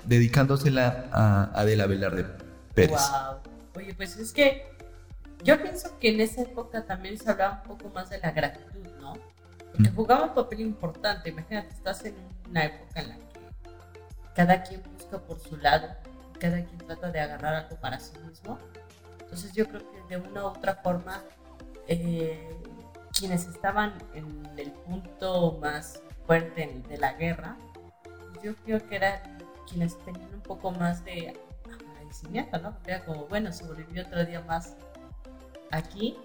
[0.05, 2.25] dedicándosela a Adela Velarde
[2.87, 3.09] Pérez.
[3.11, 3.39] Wow.
[3.75, 4.67] Oye, pues es que
[5.43, 8.85] yo pienso que en esa época también se hablaba un poco más de la gratitud,
[8.99, 9.13] ¿no?
[9.71, 9.95] Porque Mm.
[9.95, 11.29] jugaba un papel importante.
[11.29, 12.15] Imagínate, estás en
[12.49, 13.23] una época en la que
[14.35, 15.87] cada quien busca por su lado,
[16.39, 18.57] cada quien trata de agarrar algo para sí mismo.
[19.21, 21.23] Entonces yo creo que de una u otra forma,
[21.87, 22.49] eh,
[23.17, 27.55] quienes estaban en el punto más fuerte de la guerra,
[28.43, 29.19] yo creo que eran
[29.69, 31.33] quienes tenían un poco más de
[32.09, 32.77] agradecimiento, ¿no?
[32.85, 34.75] Era como, bueno, sobrevivió otro día más
[35.71, 36.15] aquí.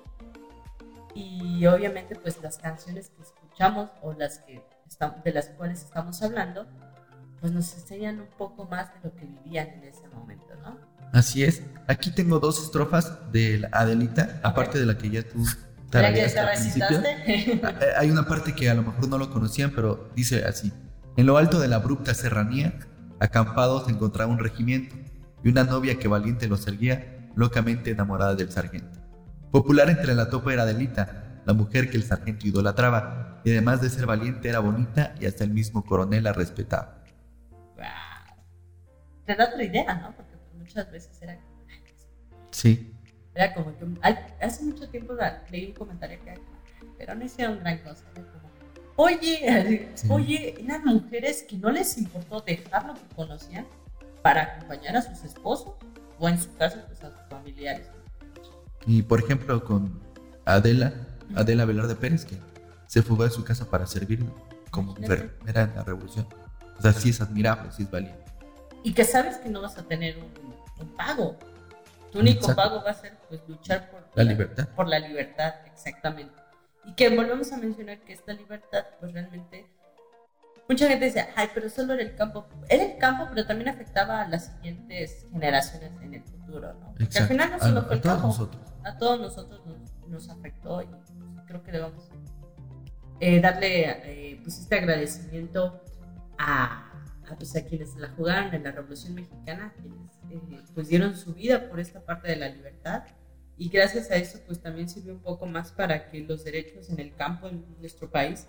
[1.14, 6.20] Y obviamente, pues las canciones que escuchamos o las que estamos, de las cuales estamos
[6.22, 6.66] hablando,
[7.40, 10.76] pues nos enseñan un poco más de lo que vivían en ese momento, ¿no?
[11.12, 11.62] Así es.
[11.86, 15.44] Aquí tengo dos estrofas de la Adelita, aparte de la que ya tú
[15.92, 17.22] ¿Para que te recitaste?
[17.26, 17.60] Eh,
[17.96, 20.72] Hay una parte que a lo mejor no lo conocían, pero dice así.
[21.16, 22.80] En lo alto de la abrupta serranía,
[23.20, 24.96] acampado se encontraba un regimiento
[25.44, 28.98] y una novia que valiente los erguía, locamente enamorada del sargento.
[29.52, 33.90] Popular entre la tropa era Adelita, la mujer que el sargento idolatraba, y además de
[33.90, 37.04] ser valiente era bonita y hasta el mismo coronel la respetaba.
[37.76, 38.36] Wow.
[39.26, 40.16] Te da otra idea, ¿no?
[40.16, 41.38] Porque muchas veces era,
[42.50, 42.94] Sí,
[43.34, 43.84] era como que
[44.40, 45.12] hace mucho tiempo
[45.50, 46.40] leí un comentario que
[46.96, 48.04] pero no hicieron gran cosa.
[48.14, 48.50] Como,
[48.96, 50.06] oye, Sí.
[50.08, 53.66] oye, eran mujeres que no les importó dejar lo que conocían
[54.24, 55.74] para acompañar a sus esposos
[56.18, 57.86] o en su caso pues a sus familiares.
[58.86, 60.00] y por ejemplo con
[60.46, 60.94] Adela,
[61.36, 62.38] Adela Velarde Pérez, que
[62.86, 64.32] se fugó de su casa para servirlo
[64.70, 66.26] como enfermera en la revolución.
[66.78, 68.24] O sea, sí es admirable, sí es valiente.
[68.82, 70.32] Y que sabes que no vas a tener un,
[70.80, 71.36] un pago.
[72.10, 72.62] Tu único Exacto.
[72.62, 74.68] pago va a ser pues luchar por La libertad.
[74.74, 76.34] por la libertad, exactamente.
[76.86, 79.66] Y que volvemos a mencionar que esta libertad, pues realmente
[80.68, 82.46] mucha gente decía, ay, pero solo era el campo.
[82.68, 86.94] Era el campo, pero también afectaba a las siguientes generaciones en el futuro, ¿no?
[86.98, 88.62] Porque al final no solo a, fue el a todos campo, nosotros.
[88.84, 91.12] a todos nosotros nos, nos afectó y pues,
[91.46, 92.08] creo que debemos
[93.20, 95.80] eh, darle eh, pues este agradecimiento
[96.38, 96.92] a,
[97.30, 101.34] a, pues, a quienes la jugaron en la Revolución Mexicana, quienes eh, pues dieron su
[101.34, 103.04] vida por esta parte de la libertad
[103.56, 106.98] y gracias a eso pues también sirvió un poco más para que los derechos en
[106.98, 108.48] el campo en nuestro país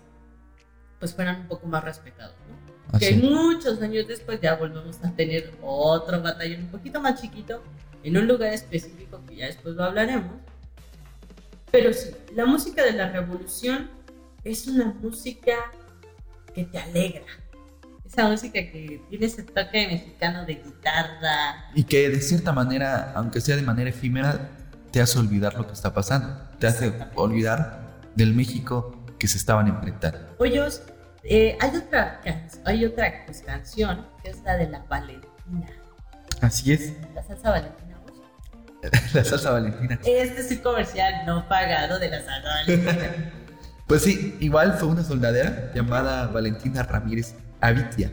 [0.98, 2.98] pues fueran un poco más respetados, ¿no?
[2.98, 7.62] Que muchos años después ya volvemos a tener otro batallón un poquito más chiquito
[8.02, 10.32] en un lugar específico que ya después lo hablaremos.
[11.70, 13.90] Pero sí, la música de la revolución
[14.44, 15.54] es una música
[16.54, 17.26] que te alegra.
[18.04, 21.70] Esa música que tiene ese toque mexicano de guitarra.
[21.74, 24.48] Y que de cierta manera, aunque sea de manera efímera,
[24.92, 26.34] te hace olvidar lo que está pasando.
[26.60, 30.36] Te hace olvidar del México que se estaban enfrentando.
[30.38, 30.82] Oye, Os,
[31.24, 32.20] eh, hay otra,
[32.64, 35.66] hay otra pues, canción que es la de la Valentina.
[36.40, 37.96] Así es, La salsa Valentina.
[39.14, 39.98] La salsa valentina.
[40.04, 43.32] Este es un comercial no pagado de la salsa Valentina.
[43.88, 48.10] Pues sí, igual fue una soldadera llamada Valentina Ramírez Avitia.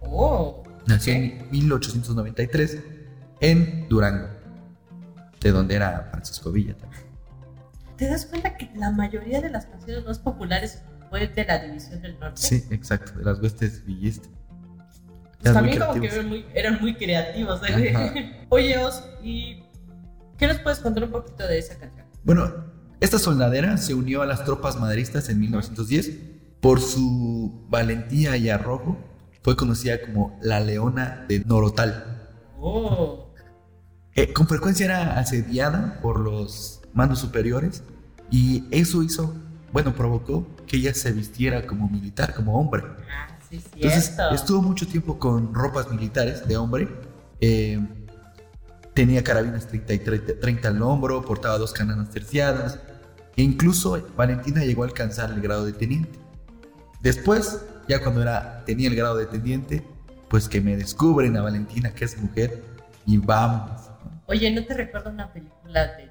[0.00, 2.78] oh, Nació en 1893
[3.40, 4.28] en Durango,
[5.40, 7.07] de donde era Francisco Villa también.
[7.98, 12.00] ¿Te das cuenta que la mayoría de las canciones más populares fue de la División
[12.00, 12.40] del Norte?
[12.40, 14.30] Sí, exacto, de las huestes villistas.
[15.40, 17.60] Pues también como que eran muy, eran muy creativos.
[17.68, 18.46] ¿eh?
[18.48, 19.62] Oye, Os, ¿y
[20.36, 22.06] qué nos puedes contar un poquito de esa canción?
[22.24, 22.52] Bueno,
[23.00, 26.10] esta soldadera se unió a las tropas maderistas en 1910
[26.60, 28.96] por su valentía y arrojo.
[29.42, 32.30] Fue conocida como la Leona de Norotal.
[32.60, 33.32] Oh,
[34.14, 37.82] Eh, con frecuencia era asediada por los mandos superiores
[38.30, 39.34] y eso hizo,
[39.72, 42.82] bueno, provocó que ella se vistiera como militar, como hombre.
[43.10, 43.60] ah, sí.
[43.74, 46.88] Entonces estuvo mucho tiempo con ropas militares de hombre.
[47.40, 47.80] eh,
[48.94, 52.80] tenía carabinas 30 y 30, 30 al hombro, portaba dos cananas terciadas.
[53.36, 56.18] E incluso Valentina llegó a alcanzar el grado de teniente.
[57.00, 59.84] Después, ya cuando era, tenía el grado de teniente,
[60.28, 62.64] pues que me descubren a Valentina, que es mujer,
[63.06, 63.82] y vamos.
[64.26, 66.07] Oye, ¿no te recuerda una película de?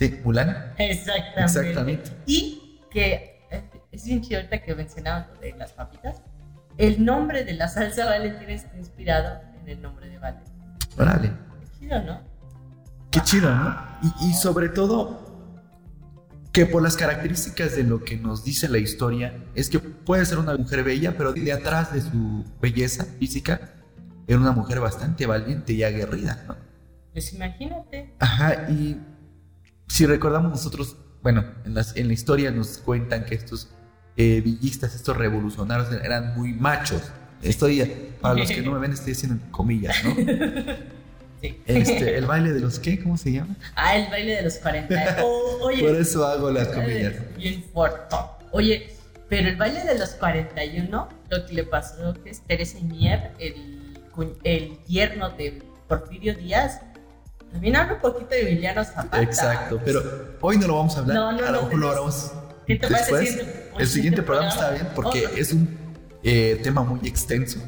[0.00, 0.72] Sí, Mulan.
[0.78, 1.42] Exactamente.
[1.42, 2.10] Exactamente.
[2.24, 6.22] Y que eh, es bien chido ahorita que mencionaban lo de las papitas.
[6.78, 10.78] El nombre de la salsa Valentina está inspirado en el nombre de Valentina.
[10.96, 11.28] Órale.
[11.28, 12.20] Qué chido, ¿no?
[13.10, 13.76] Qué chido, ¿no?
[14.22, 15.20] Y, y sobre todo,
[16.50, 20.38] que por las características de lo que nos dice la historia, es que puede ser
[20.38, 23.74] una mujer bella, pero de atrás de su belleza física,
[24.26, 26.56] era una mujer bastante valiente y aguerrida, ¿no?
[27.12, 28.14] Pues imagínate.
[28.18, 28.96] Ajá, y
[29.90, 33.68] si recordamos nosotros, bueno, en, las- en la historia nos cuentan que estos
[34.16, 37.02] eh, villistas, estos revolucionarios eran muy machos.
[37.42, 37.82] Estoy,
[38.20, 40.14] para los que no me ven, estoy haciendo comillas, ¿no?
[41.42, 41.58] Sí.
[41.64, 43.56] Este, el baile de los qué, ¿cómo se llama?
[43.74, 45.16] Ah, el baile de los 40.
[45.24, 45.80] Oh, oye.
[45.82, 47.14] Por eso hago las comillas.
[47.38, 48.14] Bien fuerte.
[48.52, 48.90] Oye,
[49.30, 53.54] pero el baile de los 41, lo que le pasó que es Teresa Mier, el,
[54.44, 56.82] el yerno de Porfirio Díaz,
[57.52, 59.22] también habla un poquito de Emiliano Zapata.
[59.22, 60.02] Exacto, pero
[60.40, 61.16] hoy no lo vamos a hablar.
[61.16, 62.32] No, no, a lo no, mejor lo hablamos
[62.66, 63.46] ¿Qué te parece después.
[63.78, 65.78] el siguiente- programa está bien porque Oh, es un
[66.22, 67.58] eh, tema muy extenso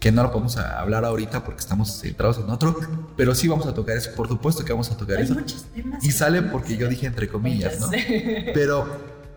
[0.00, 2.78] que no lo podemos hablar ahorita porque estamos centrados en otro,
[3.16, 5.34] pero sí vamos a tocar eso, por supuesto que vamos a tocar Hay eso.
[5.34, 6.04] muchos temas.
[6.04, 7.88] Y sale porque yo dije entre comillas, ¿no?
[8.54, 8.86] Pero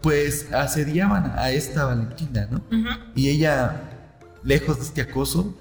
[0.01, 2.57] pues asediaban a esta Valentina, ¿no?
[2.57, 2.89] Ujú.
[3.15, 3.89] Y ella,
[4.43, 5.55] lejos de este acoso,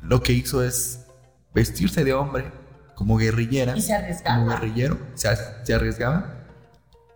[0.00, 1.00] lo que hizo es
[1.54, 2.50] vestirse de hombre
[3.02, 3.76] como guerrillera.
[3.76, 4.44] Y se como arriesgaba.
[4.60, 5.28] guerrillero, se,
[5.64, 6.34] se arriesgaba.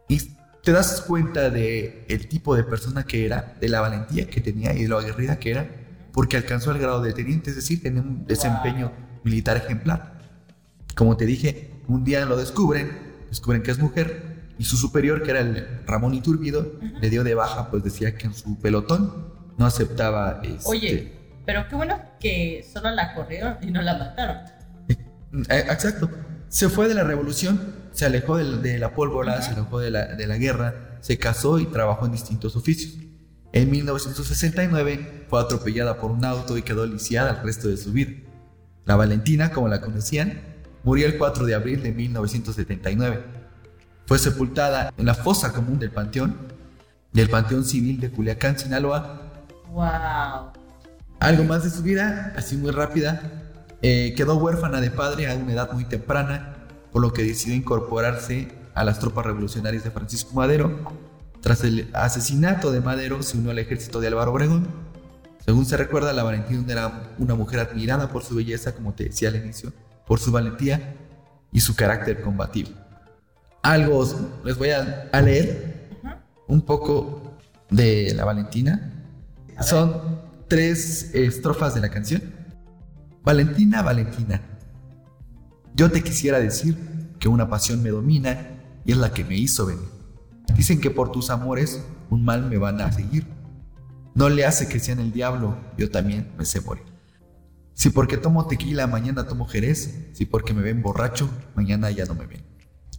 [0.08, 0.18] Y
[0.64, 4.72] te das cuenta de el tipo de persona que era, de la valentía que tenía
[4.74, 5.68] y de lo aguerrida que era,
[6.12, 8.90] porque alcanzó el grado de teniente, es decir, tenía un desempeño
[9.22, 10.18] militar ejemplar.
[10.96, 12.90] Como te dije, un día lo descubren,
[13.28, 17.36] descubren que es mujer, y su superior, que era el Ramón Iturbido, le dio de
[17.36, 20.40] baja, pues decía que en su pelotón no aceptaba...
[20.42, 21.12] este, Oye,
[21.44, 24.55] pero qué bueno que solo la corrieron y no la mataron.
[25.48, 26.10] Eh, Exacto.
[26.48, 27.60] Se fue de la revolución,
[27.92, 31.66] se alejó de, la pólvora, se alejó de la, de la guerra, se casó y
[31.66, 32.94] trabajó en distintos oficios.
[33.52, 38.12] En 1969 fue atropellada por un auto y quedó lisiada el resto de su vida.
[38.84, 40.40] La Valentina, como la conocían,
[40.84, 43.24] murió el 4 de abril de 1979.
[44.06, 46.36] Fue sepultada en la fosa común del Panteón,
[47.12, 49.32] del Panteón Civil de Culiacán, Sinaloa,
[49.72, 50.52] Wow.
[51.20, 53.45] algo más de su vida, así muy rápida.
[53.82, 56.56] Eh, quedó huérfana de padre a una edad muy temprana,
[56.92, 60.78] por lo que decidió incorporarse a las tropas revolucionarias de Francisco Madero.
[61.40, 64.66] Tras el asesinato de Madero, se unió al ejército de Álvaro Obregón
[65.44, 69.28] Según se recuerda, la Valentina era una mujer admirada por su belleza, como te decía
[69.28, 69.72] al inicio,
[70.06, 70.96] por su valentía
[71.52, 72.70] y su carácter combativo.
[73.62, 75.88] Algo os- les voy a, a leer
[76.48, 77.36] un poco
[77.70, 78.92] de la Valentina.
[79.62, 82.22] Son tres estrofas de la canción.
[83.26, 84.40] Valentina, Valentina,
[85.74, 86.78] yo te quisiera decir
[87.18, 88.50] que una pasión me domina
[88.84, 89.88] y es la que me hizo venir.
[90.54, 93.26] Dicen que por tus amores un mal me van a seguir.
[94.14, 96.84] No le hace que sean el diablo, yo también me sé morir.
[97.74, 100.06] Si porque tomo tequila, mañana tomo jerez.
[100.12, 102.44] Si porque me ven borracho, mañana ya no me ven.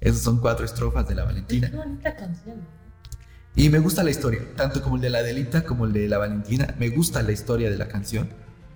[0.02, 1.72] Esas son cuatro estrofas de la Valentina.
[1.72, 2.58] Qué bonita canción.
[3.56, 6.18] Y me gusta la historia, tanto como el de la Adelita como el de la
[6.18, 6.76] Valentina.
[6.78, 8.28] Me gusta la historia de la canción,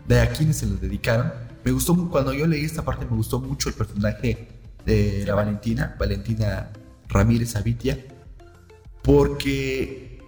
[0.07, 1.31] de a quienes se los dedicaron.
[1.63, 4.47] Me gustó, cuando yo leí esta parte, me gustó mucho el personaje
[4.85, 6.69] de la Valentina, Valentina
[7.07, 7.97] Ramírez Avitia,
[9.03, 10.21] porque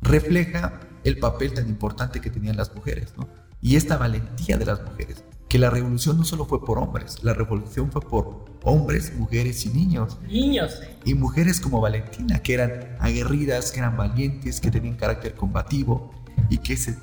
[0.00, 3.28] refleja el papel tan importante que tenían las mujeres, ¿no?
[3.60, 7.34] Y esta valentía de las mujeres, que la revolución no solo fue por hombres, la
[7.34, 10.96] revolución fue por hombres, mujeres y niños Niños, eh.
[11.04, 16.12] y mujeres como Valentina, que eran aguerridas, que eran valientes, que tenían carácter combativo
[16.50, 16.96] y que se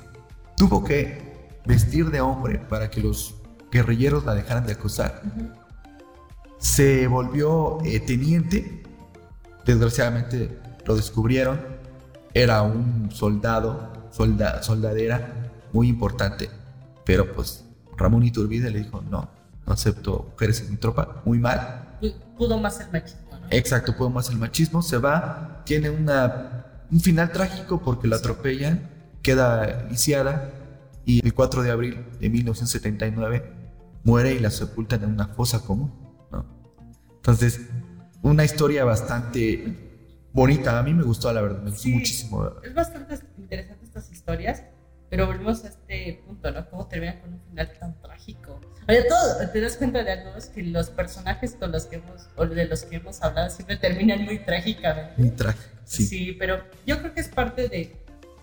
[0.56, 1.25] tuvo que
[1.66, 3.34] vestir de hombre para que los
[3.70, 5.22] guerrilleros la dejaran de acosar.
[6.58, 8.82] Se volvió eh, teniente,
[9.64, 11.60] desgraciadamente lo descubrieron,
[12.34, 16.48] era un soldado, solda- soldadera muy importante,
[17.04, 17.64] pero pues
[17.96, 19.28] Ramón Iturbide le dijo, no,
[19.66, 23.46] no acepto mujeres en mi tropa, muy mal, Pu- Pudo más el machismo, ¿no?
[23.50, 28.90] Exacto, pudo más el machismo, se va, tiene una, un final trágico porque la atropellan,
[29.22, 30.50] queda lisiada
[31.06, 33.52] y el 4 de abril de 1979
[34.04, 35.90] muere y la sepultan en una fosa común.
[36.30, 36.44] ¿no?
[37.16, 37.60] Entonces,
[38.22, 39.74] una historia bastante
[40.32, 41.94] bonita, a mí me gustó la verdad, me gustó Sí.
[41.94, 42.50] muchísimo.
[42.62, 44.62] Es bastante interesante estas historias,
[45.08, 46.68] pero volvemos a este punto, ¿no?
[46.68, 48.60] Cómo terminan con un final tan trágico.
[48.88, 52.28] Oye, todo, te das cuenta de algo, es que los personajes con los que hemos,
[52.36, 55.14] o de los que hemos hablado siempre terminan muy trágicamente.
[55.16, 56.04] Muy trágico, sí.
[56.06, 57.96] Sí, pero yo creo que es parte de,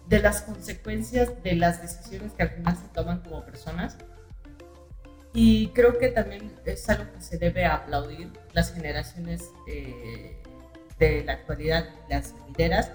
[0.08, 3.98] de las consecuencias de las decisiones que al final se toman como personas.
[5.34, 10.38] Y creo que también es algo que se debe aplaudir las generaciones eh,
[11.00, 12.92] de la actualidad, las venideras.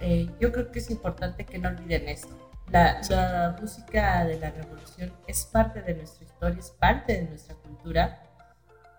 [0.00, 2.36] Eh, yo creo que es importante que no olviden esto.
[2.70, 7.54] La, la música de la revolución es parte de nuestra historia, es parte de nuestra
[7.54, 8.22] cultura.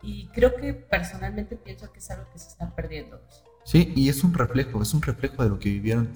[0.02, 3.22] Y creo que personalmente pienso que es algo que se está perdiendo.
[3.66, 6.10] Sí, y es un reflejo, es un reflejo de lo que vivieron,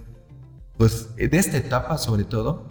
[0.82, 2.66] pues eh, de esta etapa sobre todo,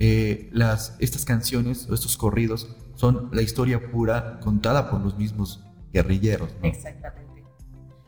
[0.00, 5.64] eh, las, estas canciones o estos corridos son la historia pura contada por los mismos
[5.92, 6.50] guerrilleros.
[6.60, 6.68] ¿no?
[6.68, 7.44] Exactamente.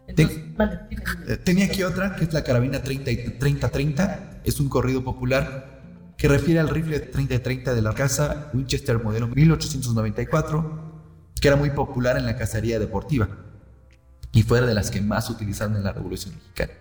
[0.08, 1.32] Entonces, vale, dime, dime.
[1.32, 5.82] Eh, Tenía aquí otra, que es la carabina 30 y 30-30, es un corrido popular
[6.18, 12.16] que refiere al rifle 30-30 de la casa Winchester modelo 1894, que era muy popular
[12.16, 13.28] en la cacería deportiva
[14.32, 16.72] y fue de las que más utilizaron en la Revolución Mexicana.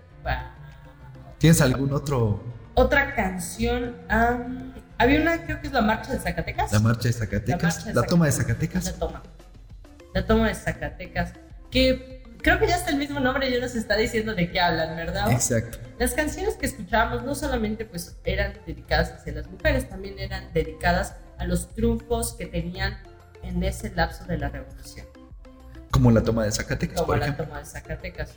[1.37, 3.95] ¿Tienes algún otro Otra canción.
[4.09, 6.71] am, había una, creo que es la marcha de Zacatecas.
[6.71, 7.85] La marcha de Zacatecas.
[7.87, 8.95] La La, de toma de La Zacatecas.
[8.99, 9.23] toma.
[10.13, 11.33] La toma de Zacatecas.
[11.71, 14.95] Que creo que ya está el mismo nombre ya nos está diciendo de qué hablan,
[14.95, 15.31] ¿verdad?
[15.31, 15.77] Exacto.
[15.99, 21.15] Las canciones que escuchábamos no solamente pues eran dedicadas hacia las mujeres, también eran dedicadas
[21.37, 22.97] a los triunfos que tenían
[23.43, 25.05] en ese lapso de la revolución.
[25.91, 27.45] Como la toma de Zacatecas, Como por la ejemplo.
[27.45, 28.31] toma de Zacatecas.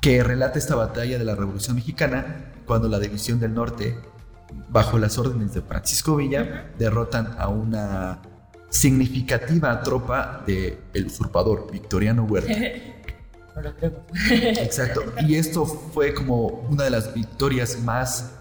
[0.00, 2.26] Que relata esta batalla de la Revolución Mexicana
[2.72, 3.98] cuando la División del Norte,
[4.70, 8.22] bajo las órdenes de Francisco Villa, derrotan a una
[8.70, 12.54] significativa tropa del el usurpador Victoriano Huerta.
[13.54, 14.06] No lo creo.
[14.30, 15.02] Exacto.
[15.26, 18.32] Y esto fue como una de las victorias más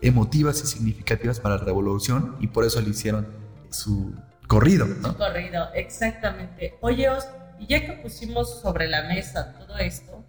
[0.00, 3.28] emotivas y significativas para la revolución y por eso le hicieron
[3.70, 4.12] su
[4.48, 5.16] corrido, ¿no?
[5.16, 6.74] Corrido, exactamente.
[6.80, 7.28] Oye, Os,
[7.60, 10.24] y ya que pusimos sobre la mesa todo esto,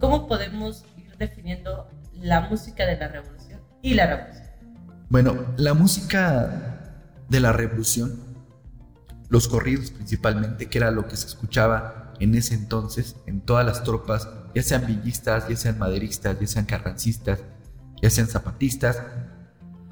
[0.00, 1.90] ¿cómo podemos ir definiendo
[2.20, 4.46] la música de la revolución y la revolución?
[5.08, 8.20] Bueno, la música de la revolución,
[9.28, 13.82] los corridos principalmente, que era lo que se escuchaba en ese entonces en todas las
[13.84, 17.40] tropas, ya sean villistas, ya sean maderistas, ya sean carrancistas,
[18.00, 19.02] ya sean zapatistas,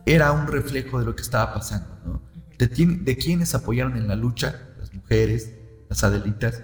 [0.06, 2.22] era un reflejo de lo que estaba pasando, ¿no?
[2.58, 5.50] De, de quienes apoyaron en la lucha, las mujeres,
[5.88, 6.62] las adelitas,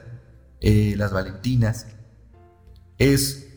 [0.61, 1.87] eh, las valentinas,
[2.99, 3.49] es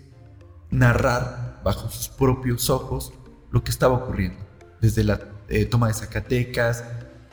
[0.71, 3.13] narrar bajo sus propios ojos
[3.51, 4.39] lo que estaba ocurriendo.
[4.81, 6.83] Desde la eh, toma de Zacatecas,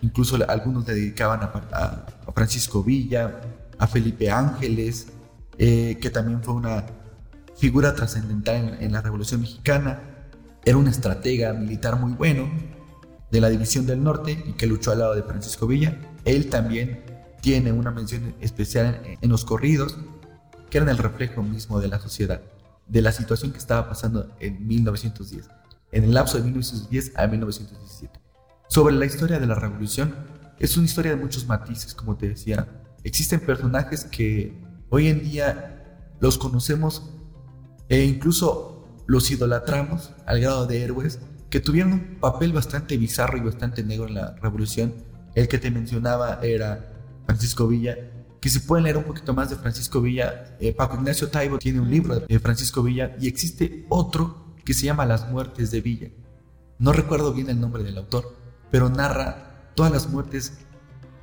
[0.02, 3.40] incluso algunos le dedicaban a, Francisco Villa,
[3.78, 5.08] a Felipe Ángeles,
[5.58, 6.84] eh, que también fue una
[7.56, 10.00] figura trascendental en, la Revolución Mexicana.
[10.64, 12.50] Era un estratega militar muy bueno
[13.30, 15.98] de la División del Norte y que luchó al lado de Francisco Villa.
[16.24, 17.04] Él también
[17.40, 19.96] tiene una mención especial en los corridos,
[20.68, 22.40] que eran el reflejo mismo de la sociedad,
[22.90, 25.48] de la situación que estaba pasando en 1910,
[25.92, 28.20] en el lapso de 1910 a 1917.
[28.68, 30.14] Sobre la historia de la revolución,
[30.58, 32.68] es una historia de muchos matices, como te decía.
[33.02, 34.60] Existen personajes que
[34.90, 37.10] hoy en día los conocemos
[37.88, 43.40] e incluso los idolatramos al grado de héroes que tuvieron un papel bastante bizarro y
[43.40, 44.94] bastante negro en la revolución.
[45.34, 46.92] El que te mencionaba era
[47.26, 47.96] Francisco Villa,
[48.40, 50.56] que se pueden leer un poquito más de Francisco Villa.
[50.58, 54.86] Eh, Paco Ignacio Taibo tiene un libro de Francisco Villa y existe otro que se
[54.86, 56.08] llama Las muertes de Villa.
[56.78, 58.36] No recuerdo bien el nombre del autor,
[58.70, 60.58] pero narra todas las muertes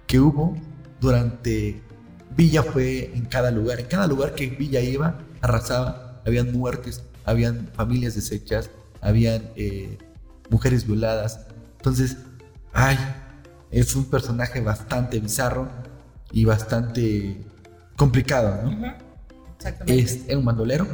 [0.05, 0.55] que hubo
[1.01, 1.82] durante
[2.36, 3.80] Villa fue en cada lugar.
[3.80, 8.70] En cada lugar que Villa iba, arrasaba, habían muertes, habían familias deshechas,
[9.01, 9.97] habían eh,
[10.51, 11.47] mujeres violadas.
[11.78, 12.18] Entonces,
[12.74, 12.97] ay,
[13.72, 15.68] es un personaje bastante bizarro
[16.32, 17.38] y bastante
[17.95, 18.69] complicado, ¿no?
[18.69, 18.86] Ujú.
[19.57, 19.99] Exactamente.
[20.03, 20.88] Es, era un bandolero.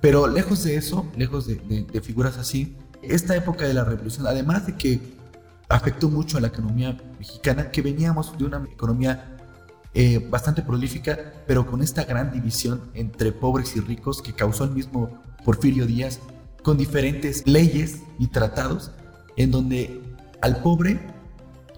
[0.00, 4.26] Pero lejos de eso, lejos de, de- de figuras así, esta época de la revolución,
[4.26, 5.00] además de que
[5.68, 9.36] afectó mucho a la economía mexicana, que veníamos de una economía
[9.94, 14.70] eh, bastante prolífica, pero con esta gran división entre pobres y ricos que causó el
[14.70, 15.10] mismo
[15.44, 16.20] Porfirio Díaz,
[16.62, 18.90] con diferentes leyes y tratados,
[19.36, 20.00] en donde
[20.42, 21.00] al pobre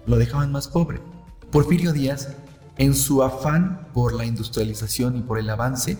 [0.05, 0.99] lo dejaban más pobre.
[1.51, 2.29] Porfirio Díaz,
[2.79, 5.97] en su afán por la industrialización y por el avance,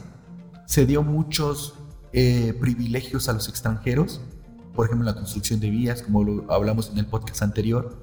[0.65, 1.75] se dio muchos
[2.13, 4.21] eh, privilegios a los extranjeros,
[4.73, 7.99] por ejemplo la construcción de vías, como lo hablamos en el podcast anterior,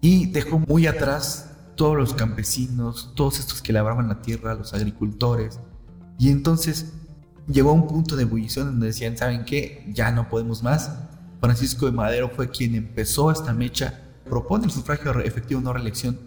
[0.00, 5.60] y dejó muy atrás todos los campesinos, todos estos que labraban la tierra, los agricultores,
[6.18, 6.94] y entonces
[7.48, 9.86] llegó a un punto de ebullición donde decían, ¿saben qué?
[9.92, 10.90] Ya no podemos más.
[11.40, 16.18] Francisco de Madero fue quien empezó esta mecha, propone el sufragio efectivo no reelección,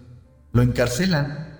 [0.51, 1.52] lo encarcelan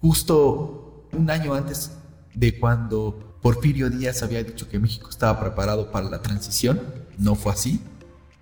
[0.00, 1.92] justo un año antes
[2.34, 6.80] de cuando Porfirio Díaz había dicho que México estaba preparado para la transición.
[7.18, 7.82] No fue así.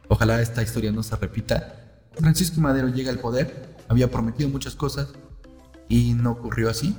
[0.08, 1.74] Ojalá esta historia no se repita.
[2.14, 5.08] Francisco Madero llega al poder, había prometido muchas cosas
[5.88, 6.96] y no ocurrió así.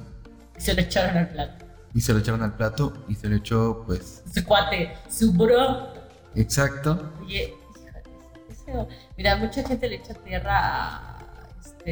[0.57, 1.65] Y se lo echaron al plato.
[1.93, 5.87] Y se lo echaron al plato y se lo echó, pues, Su cuate, su bro.
[6.35, 7.11] exacto.
[7.21, 8.03] Oye, híjole,
[8.49, 8.87] ese-
[9.17, 11.08] mira, mucha gente le echa tierra a.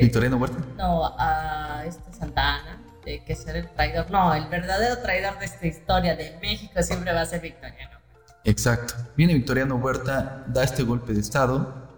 [0.02, 0.58] Victoriano Huerta.
[0.78, 4.10] No, a este Santana, de que ser el traidor.
[4.12, 7.98] No, el verdadero traidor de esta historia de México siempre va a ser Victoriano.
[8.44, 8.94] Exacto.
[9.16, 11.90] Viene Victoriano Huerta, da este golpe de Estado,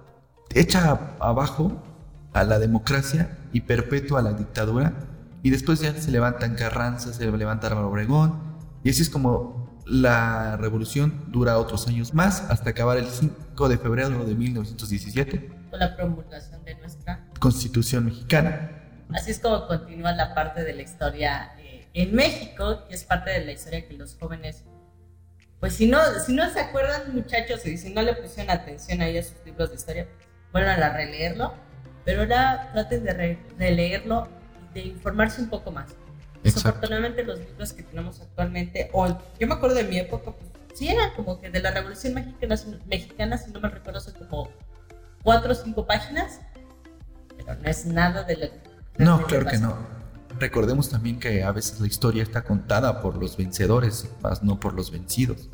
[0.54, 1.84] echa abajo
[2.34, 4.94] a la democracia y perpetúa la dictadura.
[5.42, 8.58] Y después ya se levantan Carranza, se levanta Álvaro Obregón.
[8.84, 13.78] Y así es como la revolución dura otros años más hasta acabar el 5 de
[13.78, 17.29] febrero de 1917, Con la promulgación de nuestra.
[17.40, 18.72] Constitución mexicana.
[19.14, 23.32] Así es como continúa la parte de la historia eh, en México, que es parte
[23.32, 24.64] de la historia que los jóvenes.
[25.60, 29.18] Pues si no, si no se acuerdan, muchachos, y si no le pusieron atención ahí
[29.18, 30.08] a sus libros de historia,
[30.54, 31.54] vuelvan a releerlo.
[32.06, 34.30] Pero ahora traten de, re- de leerlo
[34.72, 35.96] y de informarse un poco más.
[36.44, 40.88] Desafortunadamente los libros que tenemos actualmente, o yo me acuerdo de mi época, pues sí
[40.88, 44.50] eran como que de la Revolución Mexicana, mexicana si no me recuerdo, son como
[45.22, 46.40] cuatro o cinco páginas,
[47.56, 49.04] no es nada de lo que...
[49.04, 49.76] No, claro que no.
[50.40, 54.74] Recordemos también que a veces la historia está contada por los vencedores, más no por
[54.74, 55.50] los vencidos.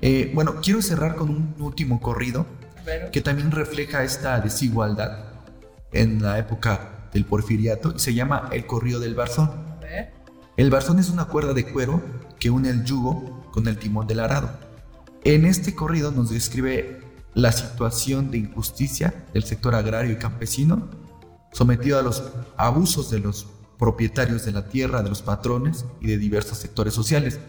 [0.00, 2.46] Eh, bueno, quiero cerrar con un último corrido
[2.84, 5.24] Pero- que también refleja esta desigualdad
[5.92, 9.50] en la época del porfiriato y se llama el corrido del barzón.
[10.56, 12.02] El barzón es una cuerda de cuero
[12.38, 14.50] que une el yugo con el timón del arado.
[15.24, 17.00] En este corrido nos describe
[17.34, 20.88] la situación de injusticia del sector agrario y campesino,
[21.52, 22.22] sometido a los
[22.56, 23.46] abusos de los
[23.78, 27.40] propietarios de la tierra, de los patrones y de diversos sectores sociales.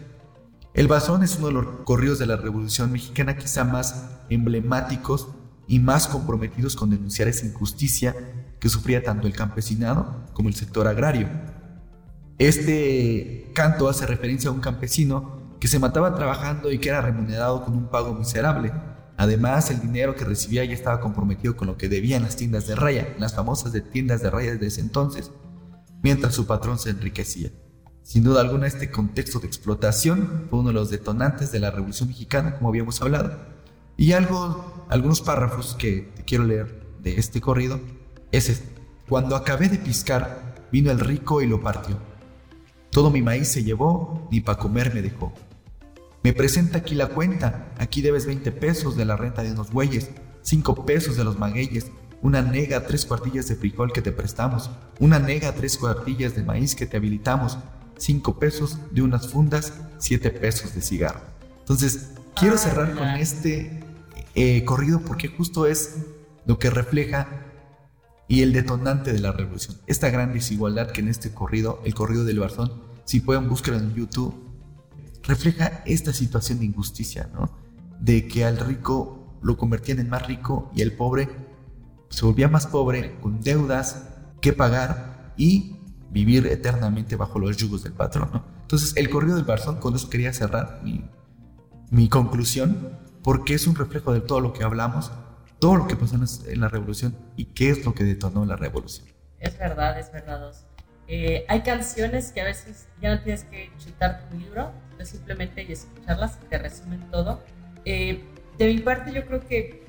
[0.74, 5.28] El Bazón es uno de los corridos de la Revolución Mexicana quizá más emblemáticos
[5.68, 8.16] y más comprometidos con denunciar esa injusticia
[8.60, 11.30] que sufría tanto el campesinado como el sector agrario.
[12.38, 17.64] Este canto hace referencia a un campesino que se mataba trabajando y que era remunerado
[17.66, 18.72] con un pago miserable.
[19.18, 22.76] Además, el dinero que recibía ya estaba comprometido con lo que debían las tiendas de
[22.76, 25.32] raya, las famosas de tiendas de raya de ese entonces,
[26.04, 27.52] mientras su patrón se enriquecía.
[28.04, 32.10] Sin duda alguna, este contexto de explotación fue uno de los detonantes de la Revolución
[32.10, 33.36] Mexicana, como habíamos hablado.
[33.98, 37.82] Y algo, algunos párrafos que te quiero leer de este corrido
[38.32, 38.70] es este.
[39.10, 41.98] Cuando acabé de piscar, vino el rico y lo partió.
[42.92, 45.34] Todo mi maíz se llevó, ni para comer me dejó.
[46.28, 50.10] Me presenta aquí la cuenta, aquí debes 20 pesos de la renta de unos bueyes,
[50.42, 51.90] 5 pesos de los magueyes,
[52.22, 54.70] una nega tres cuartillas de frijol que te prestamos,
[55.00, 57.58] una nega tres cuartillas de maíz que te habilitamos,
[57.98, 61.22] cinco pesos de unas fundas, siete pesos de cigarro.
[61.60, 63.80] Entonces, quiero cerrar con este
[64.36, 65.96] eh, corrido porque justo es
[66.46, 67.30] lo que refleja
[68.28, 69.78] y el detonante de la revolución.
[69.88, 73.96] Esta gran desigualdad que en este corrido, el corrido del Barzón, si pueden buscarlo en
[73.96, 74.47] YouTube,
[75.28, 77.50] refleja esta situación de injusticia, ¿no?
[78.00, 81.30] De que al rico lo convertían en más rico y el pobre
[82.10, 84.08] se volvía más pobre con deudas
[84.42, 85.76] que pagar y
[86.10, 88.46] vivir eternamente bajo los yugos del patrón, ¿no?
[88.62, 91.10] Entonces, el corrido del Barzón, con eso quería cerrar mi,
[91.92, 95.12] mi conclusión, porque es un reflejo de todo lo que hablamos,
[95.60, 99.08] todo lo que pasó en la- revolución y qué es lo que detonó la revolución.
[99.40, 100.52] Es verdad, es verdad.
[101.08, 104.72] Eh, hay canciones que a veces ya no tienes que chutar tu libro,
[105.06, 107.42] simplemente y escucharlas te resumen todo.
[107.86, 108.24] Eh,
[108.58, 109.84] de mi parte, yo creo que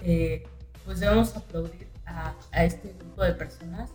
[0.00, 0.46] eh,
[0.84, 3.90] pues debemos aplaudir a, a este grupo de personas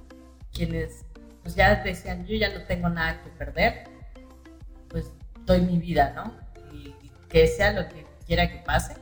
[0.53, 1.05] quienes
[1.43, 3.85] pues ya decían yo ya no tengo nada que perder,
[4.89, 5.11] pues
[5.45, 6.35] doy mi vida, ¿no?
[6.73, 8.95] Y, y que sea lo que quiera que pase.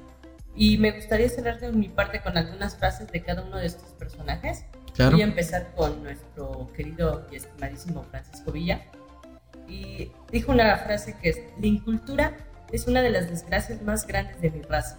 [0.56, 3.90] Y me gustaría cerrar de mi parte con algunas frases de cada uno de estos
[3.92, 4.66] personajes.
[4.94, 5.12] Claro.
[5.12, 8.82] Voy a empezar con nuestro querido y estimadísimo Francisco Villa.
[9.70, 12.38] Y dijo una frase que es, la incultura
[12.72, 14.98] es una de las desgracias más grandes de mi raza.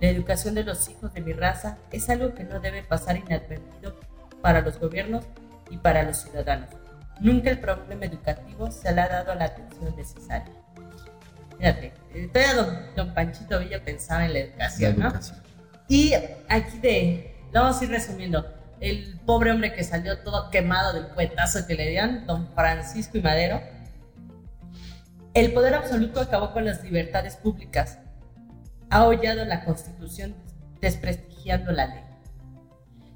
[0.00, 3.98] La educación de los hijos de mi raza es algo que no debe pasar inadvertido
[4.40, 5.24] para los gobiernos
[5.70, 6.68] y para los ciudadanos.
[7.20, 10.52] Nunca el problema educativo se le ha dado la atención necesaria.
[11.58, 15.06] Fíjate, eh, todavía don, don Panchito Villa pensaba en la La educación, ¿no?
[15.06, 15.42] educación.
[15.88, 16.14] Y
[16.48, 18.44] aquí de, lo vamos a ir resumiendo.
[18.80, 23.22] El pobre hombre que salió todo quemado del puetazo que le dieron, don Francisco y
[23.22, 23.60] Madero.
[25.34, 27.98] El poder absoluto acabó con las libertades públicas.
[28.90, 30.34] Ha hollado la constitución
[30.80, 32.02] desprestigiando la ley.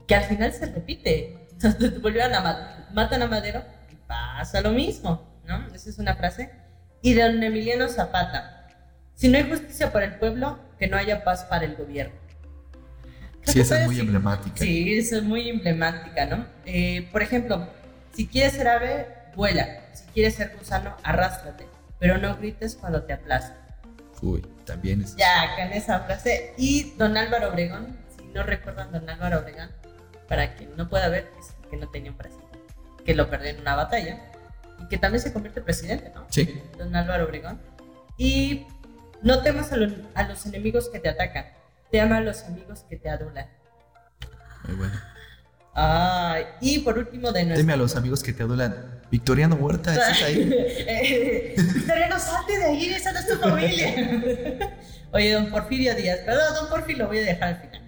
[0.09, 1.47] Que al final se repite.
[2.03, 3.63] Volvieron a ma- matan a Madero
[3.93, 5.67] y pasa lo mismo, ¿no?
[5.75, 6.51] Esa es una frase.
[7.03, 8.69] Y de don Emiliano Zapata.
[9.15, 12.15] Si no hay justicia para el pueblo, que no haya paz para el gobierno.
[13.43, 14.57] Creo Sí, esa es muy decir- emblemática.
[14.57, 16.47] Sí, eso es muy emblemática, ¿no?
[16.65, 17.69] Eh, por ejemplo,
[18.13, 19.67] si quieres ser ave, vuela.
[19.93, 21.67] Si quieres ser gusano, arrástrate.
[21.99, 23.57] Pero no grites cuando te aplastan.
[24.23, 25.17] Uy, también es.
[25.17, 26.55] Ya, con esa frase.
[26.57, 29.71] Y don Álvaro Obregón, si no recuerdan don Álvaro Obregón,
[30.29, 32.59] para quien no pueda ver, es que no tenía un presidente,
[33.05, 34.21] que lo perdió en una batalla
[34.81, 36.27] y que también se convierte en presidente, ¿no?
[36.31, 36.61] Sí.
[36.79, 37.61] don Álvaro Obregón.
[38.19, 38.67] Y
[39.23, 41.47] no temas a, lo- a los enemigos que te atacan,
[41.91, 43.49] te ama a los amigos que te adulan.
[44.67, 44.95] Muy bueno.
[45.75, 47.63] Ay, y por último de nuestro...
[47.63, 48.96] Teme a los amigos que te adulan.
[49.11, 50.51] Victoriano Huerta, ¿estás ahí?
[50.53, 53.95] Eh, Victoriano, salte de ahí, esa no es tu familia.
[55.13, 57.83] Oye, don Porfirio Díaz, perdón, don Porfirio lo voy a dejar al final.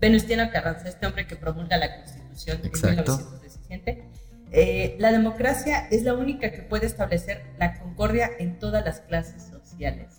[0.00, 3.12] Venustiano Carranza, este hombre que promulga la Constitución Exacto.
[3.12, 4.08] en 1917.
[4.54, 9.44] Eh, la democracia es la única que puede establecer la concordia en todas las clases
[9.44, 10.16] sociales.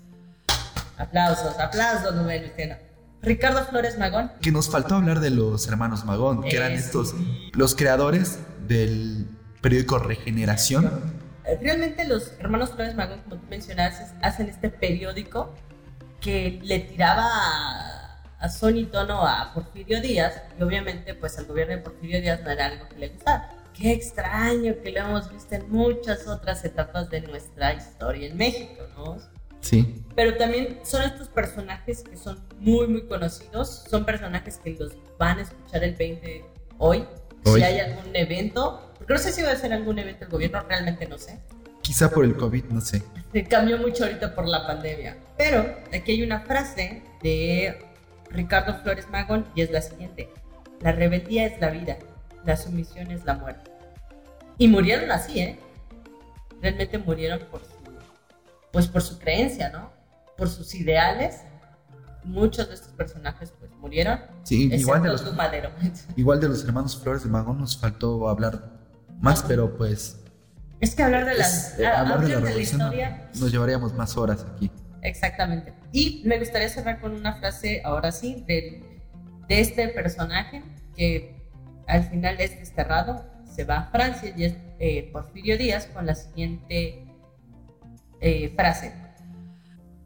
[0.98, 2.76] Aplausos, aplausos, don Venustiano.
[3.22, 7.14] Ricardo Flores Magón, Que nos faltó hablar de los hermanos Magón, que eran Eh, estos,
[7.54, 9.28] los creadores del
[9.64, 10.86] periódico Regeneración.
[11.46, 15.52] Eh, Realmente los hermanos Flores Magón, como tú mencionaste, hacen este periódico
[16.20, 21.46] que le tiraba a, a son y tono a Porfirio Díaz y obviamente pues al
[21.46, 23.50] gobierno de Porfirio Díaz no era algo que le gustara.
[23.74, 28.84] Qué extraño que lo hemos visto en muchas otras etapas de nuestra historia en México,
[28.96, 29.18] ¿no?
[29.62, 30.04] Sí.
[30.16, 33.86] Pero también son estos personajes que son muy, muy conocidos.
[33.90, 36.46] Son personajes que los van a escuchar el 20
[36.78, 37.06] hoy.
[37.46, 37.60] Hoy.
[37.60, 38.93] Si hay algún evento.
[39.08, 41.40] No sé si va a ser algún evento el gobierno, realmente no sé.
[41.82, 43.04] Quizá por el COVID, no sé.
[43.34, 45.18] Se cambió mucho ahorita por la pandemia.
[45.38, 47.86] Pero aquí hay una frase de
[48.30, 50.30] Ricardo Flores Magón y es la siguiente.
[50.80, 51.98] La rebeldía es la vida,
[52.46, 53.72] la sumisión es la muerte.
[54.58, 55.60] Y murieron así, ¿eh?
[56.62, 57.74] Realmente murieron por su,
[58.72, 59.92] pues por su creencia, ¿no?
[60.38, 61.42] Por sus ideales.
[62.24, 64.22] Muchos de estos personajes pues murieron.
[64.44, 65.72] Sí, igual de, los, Madero.
[66.16, 68.83] igual de los hermanos Flores de Magón nos faltó hablar
[69.24, 70.20] más, pero pues
[70.80, 74.16] Es que hablar de las es- eh, hablar de la de historia nos llevaríamos más
[74.18, 74.70] horas aquí.
[75.02, 75.74] Exactamente.
[75.92, 79.02] Y me gustaría cerrar con una frase, ahora sí, de,
[79.48, 80.62] de este personaje
[80.96, 81.42] que
[81.88, 86.16] al final es desterrado, se va a Francia y es eh, Porfirio Díaz con la
[86.16, 87.06] siguiente
[88.22, 88.94] eh, frase.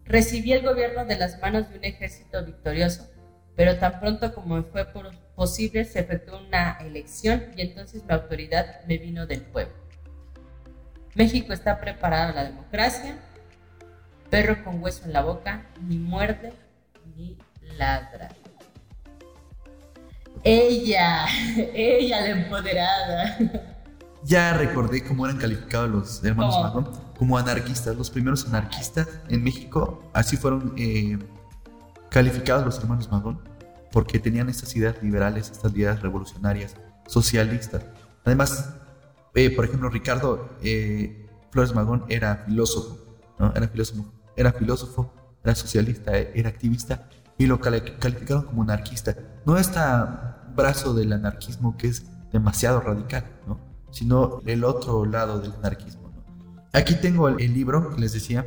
[0.05, 3.07] Recibí el gobierno de las manos de un ejército victorioso,
[3.55, 8.81] pero tan pronto como fue por- posible se efectuó una elección y entonces la autoridad
[8.87, 9.75] me vino del pueblo.
[11.13, 13.19] México está preparado a la democracia,
[14.31, 16.53] perro con hueso en la boca, ni muerde
[17.15, 17.37] ni
[17.77, 18.29] ladra.
[20.43, 23.37] Ella, ella la empoderada.
[24.23, 26.67] Ya recordé cómo eran calificados los hermanos ¿Cómo?
[26.67, 30.03] Magón como anarquistas, los primeros anarquistas en México.
[30.13, 31.19] Así fueron eh,
[32.09, 33.39] calificados los hermanos Magón,
[33.91, 36.75] porque tenían estas ideas liberales, estas ideas revolucionarias,
[37.07, 37.83] socialistas.
[38.25, 38.73] Además,
[39.35, 42.97] eh, por ejemplo, Ricardo eh, Flores Magón era filósofo,
[43.39, 43.53] ¿no?
[43.55, 45.13] Era filósofo, era filósofo,
[45.43, 47.07] era socialista, eh, era activista
[47.37, 49.15] y lo cali- calificaron como anarquista.
[49.45, 49.79] No este
[50.55, 53.59] brazo del anarquismo que es demasiado radical, ¿no?
[53.91, 56.09] sino el otro lado del anarquismo.
[56.13, 56.23] ¿no?
[56.73, 58.45] Aquí tengo el, el libro que les decía,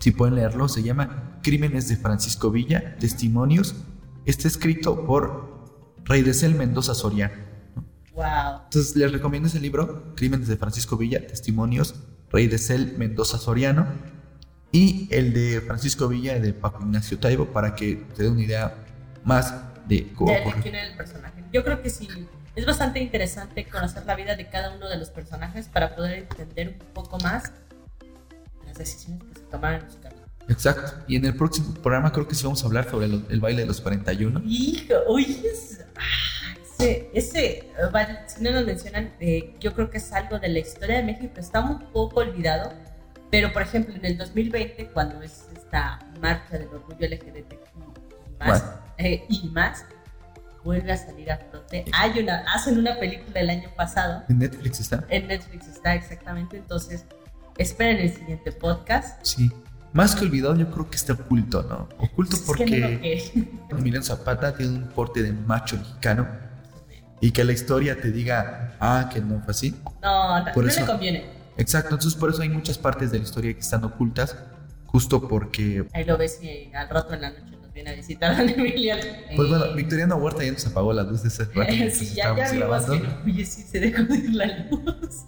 [0.00, 3.76] si pueden leerlo, se llama Crímenes de Francisco Villa, Testimonios.
[4.26, 7.34] Está escrito por Rey de Cel Mendoza Soriano.
[7.74, 7.84] ¿no?
[8.14, 8.62] Wow.
[8.64, 11.94] Entonces les recomiendo ese libro, Crímenes de Francisco Villa, Testimonios,
[12.30, 13.86] Rey de Cel Mendoza Soriano,
[14.70, 18.74] y el de Francisco Villa de Paco Ignacio Taibo, para que te dé una idea
[19.24, 19.54] más
[19.86, 21.44] de cómo De, quién era el personaje.
[21.52, 22.08] Yo creo que sí.
[22.54, 26.68] Es bastante interesante conocer la vida de cada uno de los personajes para poder entender
[26.68, 27.52] un poco más
[28.66, 30.01] las decisiones que se tomaron en.
[30.48, 31.04] Exacto.
[31.06, 33.62] Y en el próximo programa creo que sí vamos a hablar sobre el, el baile
[33.62, 34.42] de los 41.
[34.46, 35.40] Hijo, oye,
[35.96, 40.38] ah, ese, ese, eh, vale, si no nos mencionan, eh, yo creo que es algo
[40.38, 42.72] de la historia de México, está un poco olvidado,
[43.30, 47.52] pero por ejemplo en el 2020, cuando es esta marcha del orgullo LGBTQ
[48.28, 48.78] y más, Bueno.
[48.98, 49.84] eh, y más,
[50.64, 51.84] vuelve a salir a flote.
[51.92, 55.04] Hay una, hacen una película el año pasado, En Netflix está.
[55.08, 57.04] en Netflix está exactamente, entonces
[57.58, 59.24] esperen el siguiente podcast.
[59.24, 59.50] Sí.
[59.92, 61.88] Más que olvidado, yo creo que está oculto, ¿no?
[62.02, 66.26] Oculto porque que- Emiliano Zapata tiene un porte de macho mexicano
[67.20, 69.74] y que la historia te diga, ah, que no fue así.
[70.02, 71.26] No, Por no eso- le conviene.
[71.58, 74.36] Exacto, entonces por eso hay muchas partes de la historia que están ocultas,
[74.86, 78.34] justo porque, Ahí lo ves y al rato en la noche nos viene a visitar
[78.36, 79.02] Don Emiliano.
[79.36, 81.70] pues bueno, Victoriano Huerta ya nos apagó la luz de ese rato.
[81.92, 82.94] sí, ya, ya estábamos vimos que grabando.
[82.96, 83.24] no.
[83.26, 85.24] Oye, sí, se dejó de ir la luz.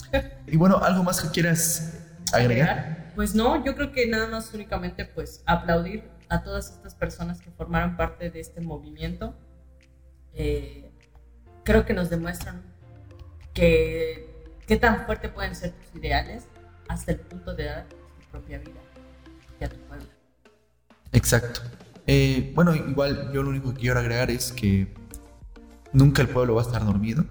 [0.46, 1.92] Y bueno, ¿algo más que quieras
[2.32, 3.03] agregar?
[3.14, 7.50] Pues no, yo creo que nada más únicamente pues aplaudir a todas estas personas que
[7.50, 9.34] formaron parte de este movimiento.
[10.32, 10.90] Eh,
[11.62, 12.62] creo que nos demuestran
[13.52, 14.34] que
[14.66, 16.46] qué tan fuerte pueden ser tus ideales
[16.88, 18.80] hasta el punto de dar tu propia vida
[19.60, 20.06] y a tu pueblo.
[21.12, 21.60] Exacto.
[22.06, 24.92] Eh, bueno, igual yo lo único que quiero agregar es que
[25.92, 27.24] nunca el pueblo va a estar dormido.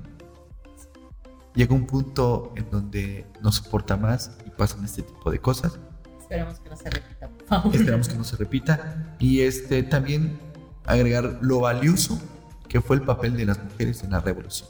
[1.54, 5.78] Llega un punto en donde no soporta más pasan este tipo de cosas.
[6.20, 7.76] Esperemos que no se repita, por favor.
[7.76, 9.16] Esperamos que no se repita.
[9.20, 10.40] Y este también
[10.86, 12.20] agregar lo valioso
[12.68, 14.70] que fue el papel de las mujeres en la revolución.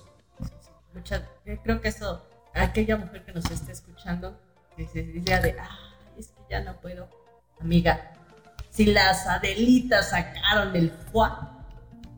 [0.94, 4.38] Mucha- yo creo que eso, aquella mujer que nos esté escuchando,
[4.76, 5.70] que se diga de, ah,
[6.18, 7.08] es que ya no puedo.
[7.62, 8.12] Amiga,
[8.70, 11.66] si las Adelitas sacaron el fuá,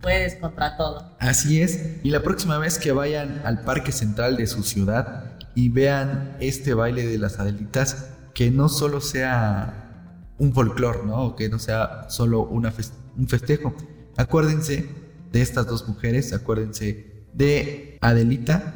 [0.01, 1.11] puedes contra todo.
[1.19, 1.97] Así es.
[2.03, 6.73] Y la próxima vez que vayan al parque central de su ciudad y vean este
[6.73, 11.35] baile de las Adelitas, que no solo sea un folclore, ¿no?
[11.35, 12.73] Que no sea solo una
[13.17, 13.73] un festejo.
[14.17, 14.89] Acuérdense
[15.31, 18.73] de estas dos mujeres, acuérdense de Adelita,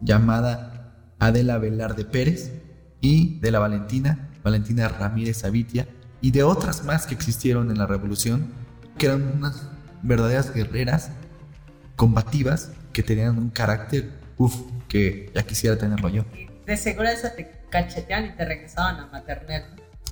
[0.00, 2.52] llamada Adela Velarde Pérez,
[3.00, 5.86] y de la Valentina, Valentina Ramírez Avitia,
[6.20, 8.48] y de otras más que existieron en la revolución,
[8.98, 9.68] que eran unas
[10.02, 11.10] verdaderas guerreras
[11.94, 14.56] combativas que tenían un carácter, uff,
[14.96, 16.24] que ya quisiera tenerlo yo.
[16.66, 19.64] De seguro eso te cachetean y te regresaban a maternal.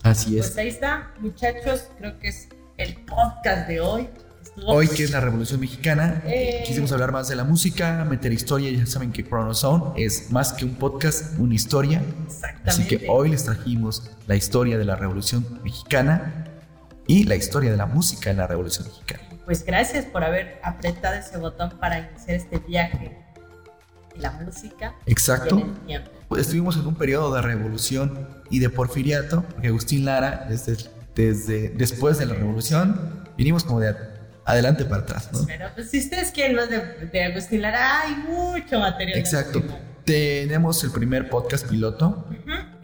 [0.03, 0.59] Así Pues es.
[0.59, 4.09] ahí está, muchachos, creo que es el podcast de hoy.
[4.43, 6.63] Estuvo Hoy que es la Revolución Mexicana, Eh.
[6.67, 10.65] quisimos hablar más de la música, meter historia, ya saben que Chronosound es más que
[10.65, 12.03] un podcast, una historia.
[12.27, 12.71] exactamente.
[12.71, 16.45] Así que hoy les trajimos la historia de la Revolución Mexicana
[17.07, 19.23] y la historia de la música en la Revolución Mexicana.
[19.45, 23.17] Pues gracias por haber apretado ese botón para iniciar este viaje
[24.17, 25.59] la música Exacto.
[25.59, 26.37] y en el tiempo.
[26.37, 30.77] Estuvimos en un periodo de revolución y de porfiriato, porque Agustín Lara, desde,
[31.15, 33.95] desde después de la revolución, vinimos como de
[34.45, 35.41] adelante para atrás, ¿no?
[35.47, 36.81] Pero pues si ustedes quieren más de,
[37.13, 39.19] de Agustín Lara, hay mucho material.
[39.19, 39.63] Exacto.
[40.05, 42.27] Tenemos el primer podcast piloto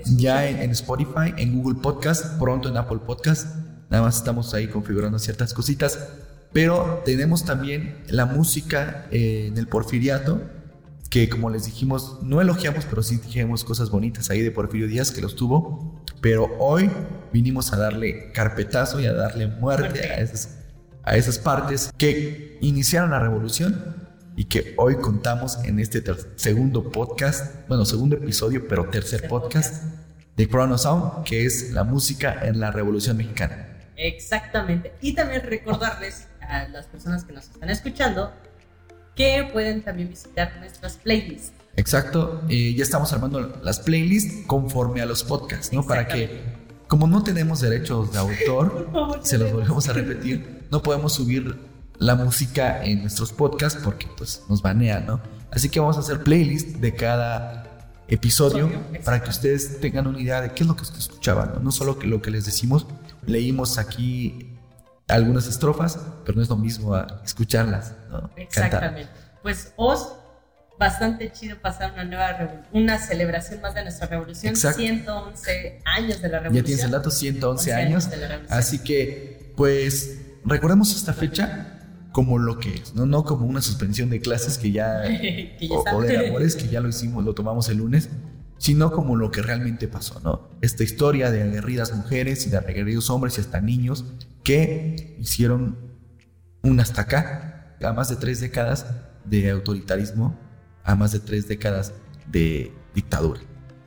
[0.05, 3.57] ya en, en Spotify, en Google Podcast, pronto en Apple Podcast.
[3.91, 5.99] Nada más estamos ahí configurando ciertas cositas.
[6.53, 10.41] Pero tenemos también la música eh, en el porfiriato,
[11.11, 15.11] que como les dijimos, no elogiamos, pero sí dijimos cosas bonitas ahí de Porfirio Díaz
[15.11, 16.01] que los tuvo.
[16.21, 16.89] Pero hoy
[17.33, 20.59] vinimos a darle carpetazo y a darle muerte a esas,
[21.03, 26.03] a esas partes que iniciaron la revolución y que hoy contamos en este
[26.37, 29.83] segundo podcast, bueno, segundo episodio, pero tercer podcast
[30.37, 33.67] de Chrono Sound, que es la música en la revolución mexicana.
[33.97, 34.93] Exactamente.
[35.01, 38.33] Y también recordarles a las personas que nos están escuchando
[39.21, 41.53] que pueden también visitar nuestras playlists.
[41.77, 45.87] Exacto, eh, ya estamos armando las playlists conforme a los podcasts, ¿no?
[45.87, 46.41] Para que,
[46.89, 51.57] como no tenemos derechos de autor, favor, se los volvemos a repetir, no podemos subir
[51.99, 55.21] la música en nuestros podcasts porque pues nos banean, ¿no?
[55.51, 57.65] Así que vamos a hacer playlist de cada
[58.09, 58.71] episodio Episodio,
[59.05, 61.61] para que ustedes tengan una idea de qué es lo que escuchaban, ¿no?
[61.61, 62.87] No solo que lo que les decimos,
[63.25, 64.50] leímos aquí
[65.11, 68.21] algunas estrofas, pero no es lo mismo a escucharlas, ¿no?
[68.23, 68.39] Cantar.
[68.41, 69.11] Exactamente.
[69.43, 70.13] Pues os
[70.79, 74.79] bastante chido pasar una nueva una celebración más de nuestra revolución, Exacto.
[74.81, 76.65] 111 años de la Ya revolución.
[76.65, 78.11] tienes el dato, 111 años.
[78.11, 78.59] de la revolución.
[78.59, 81.77] Así que, pues, recordemos esta fecha
[82.13, 83.05] como lo que es, ¿no?
[83.07, 86.69] No como una suspensión de clases que ya, Que ya o, o de labores que
[86.69, 88.09] ya lo hicimos, lo tomamos el lunes,
[88.57, 90.49] sino como lo que realmente pasó, ¿no?
[90.63, 94.05] Esta historia de aguerridas mujeres y de aguerridos hombres y hasta niños
[94.51, 95.79] que hicieron
[96.65, 98.85] un hasta acá, a más de tres décadas
[99.25, 100.37] de autoritarismo,
[100.83, 101.93] a más de tres décadas
[102.27, 103.41] de dictadura.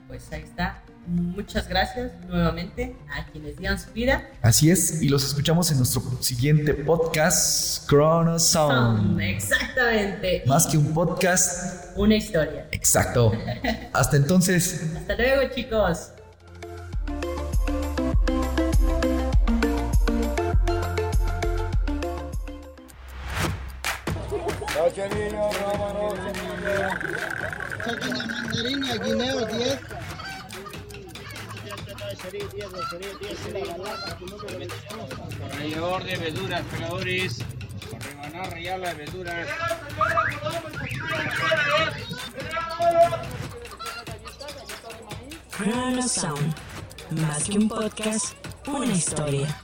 [0.07, 0.81] Pues ahí está.
[1.05, 4.25] Muchas gracias nuevamente a quienes dieron su vida.
[4.41, 9.19] Así es, y los escuchamos en nuestro siguiente podcast, Chrono Sound.
[9.19, 10.43] Exactamente.
[10.47, 12.69] Más que un podcast, Una historia.
[12.71, 13.33] exacto.
[13.91, 16.11] Hasta entonces, Hasta luego, chicos.
[24.95, 26.73] Noche niño, broma, noche niño.
[27.83, 29.79] Sacan la mandarina, guineo 10.
[35.57, 37.39] Rallador de verduras, pegadores.
[37.89, 39.47] Con rebanar, rallar las verduras.
[46.07, 46.55] Sound.
[47.09, 48.35] Más que un podcast,
[48.67, 49.63] una historia.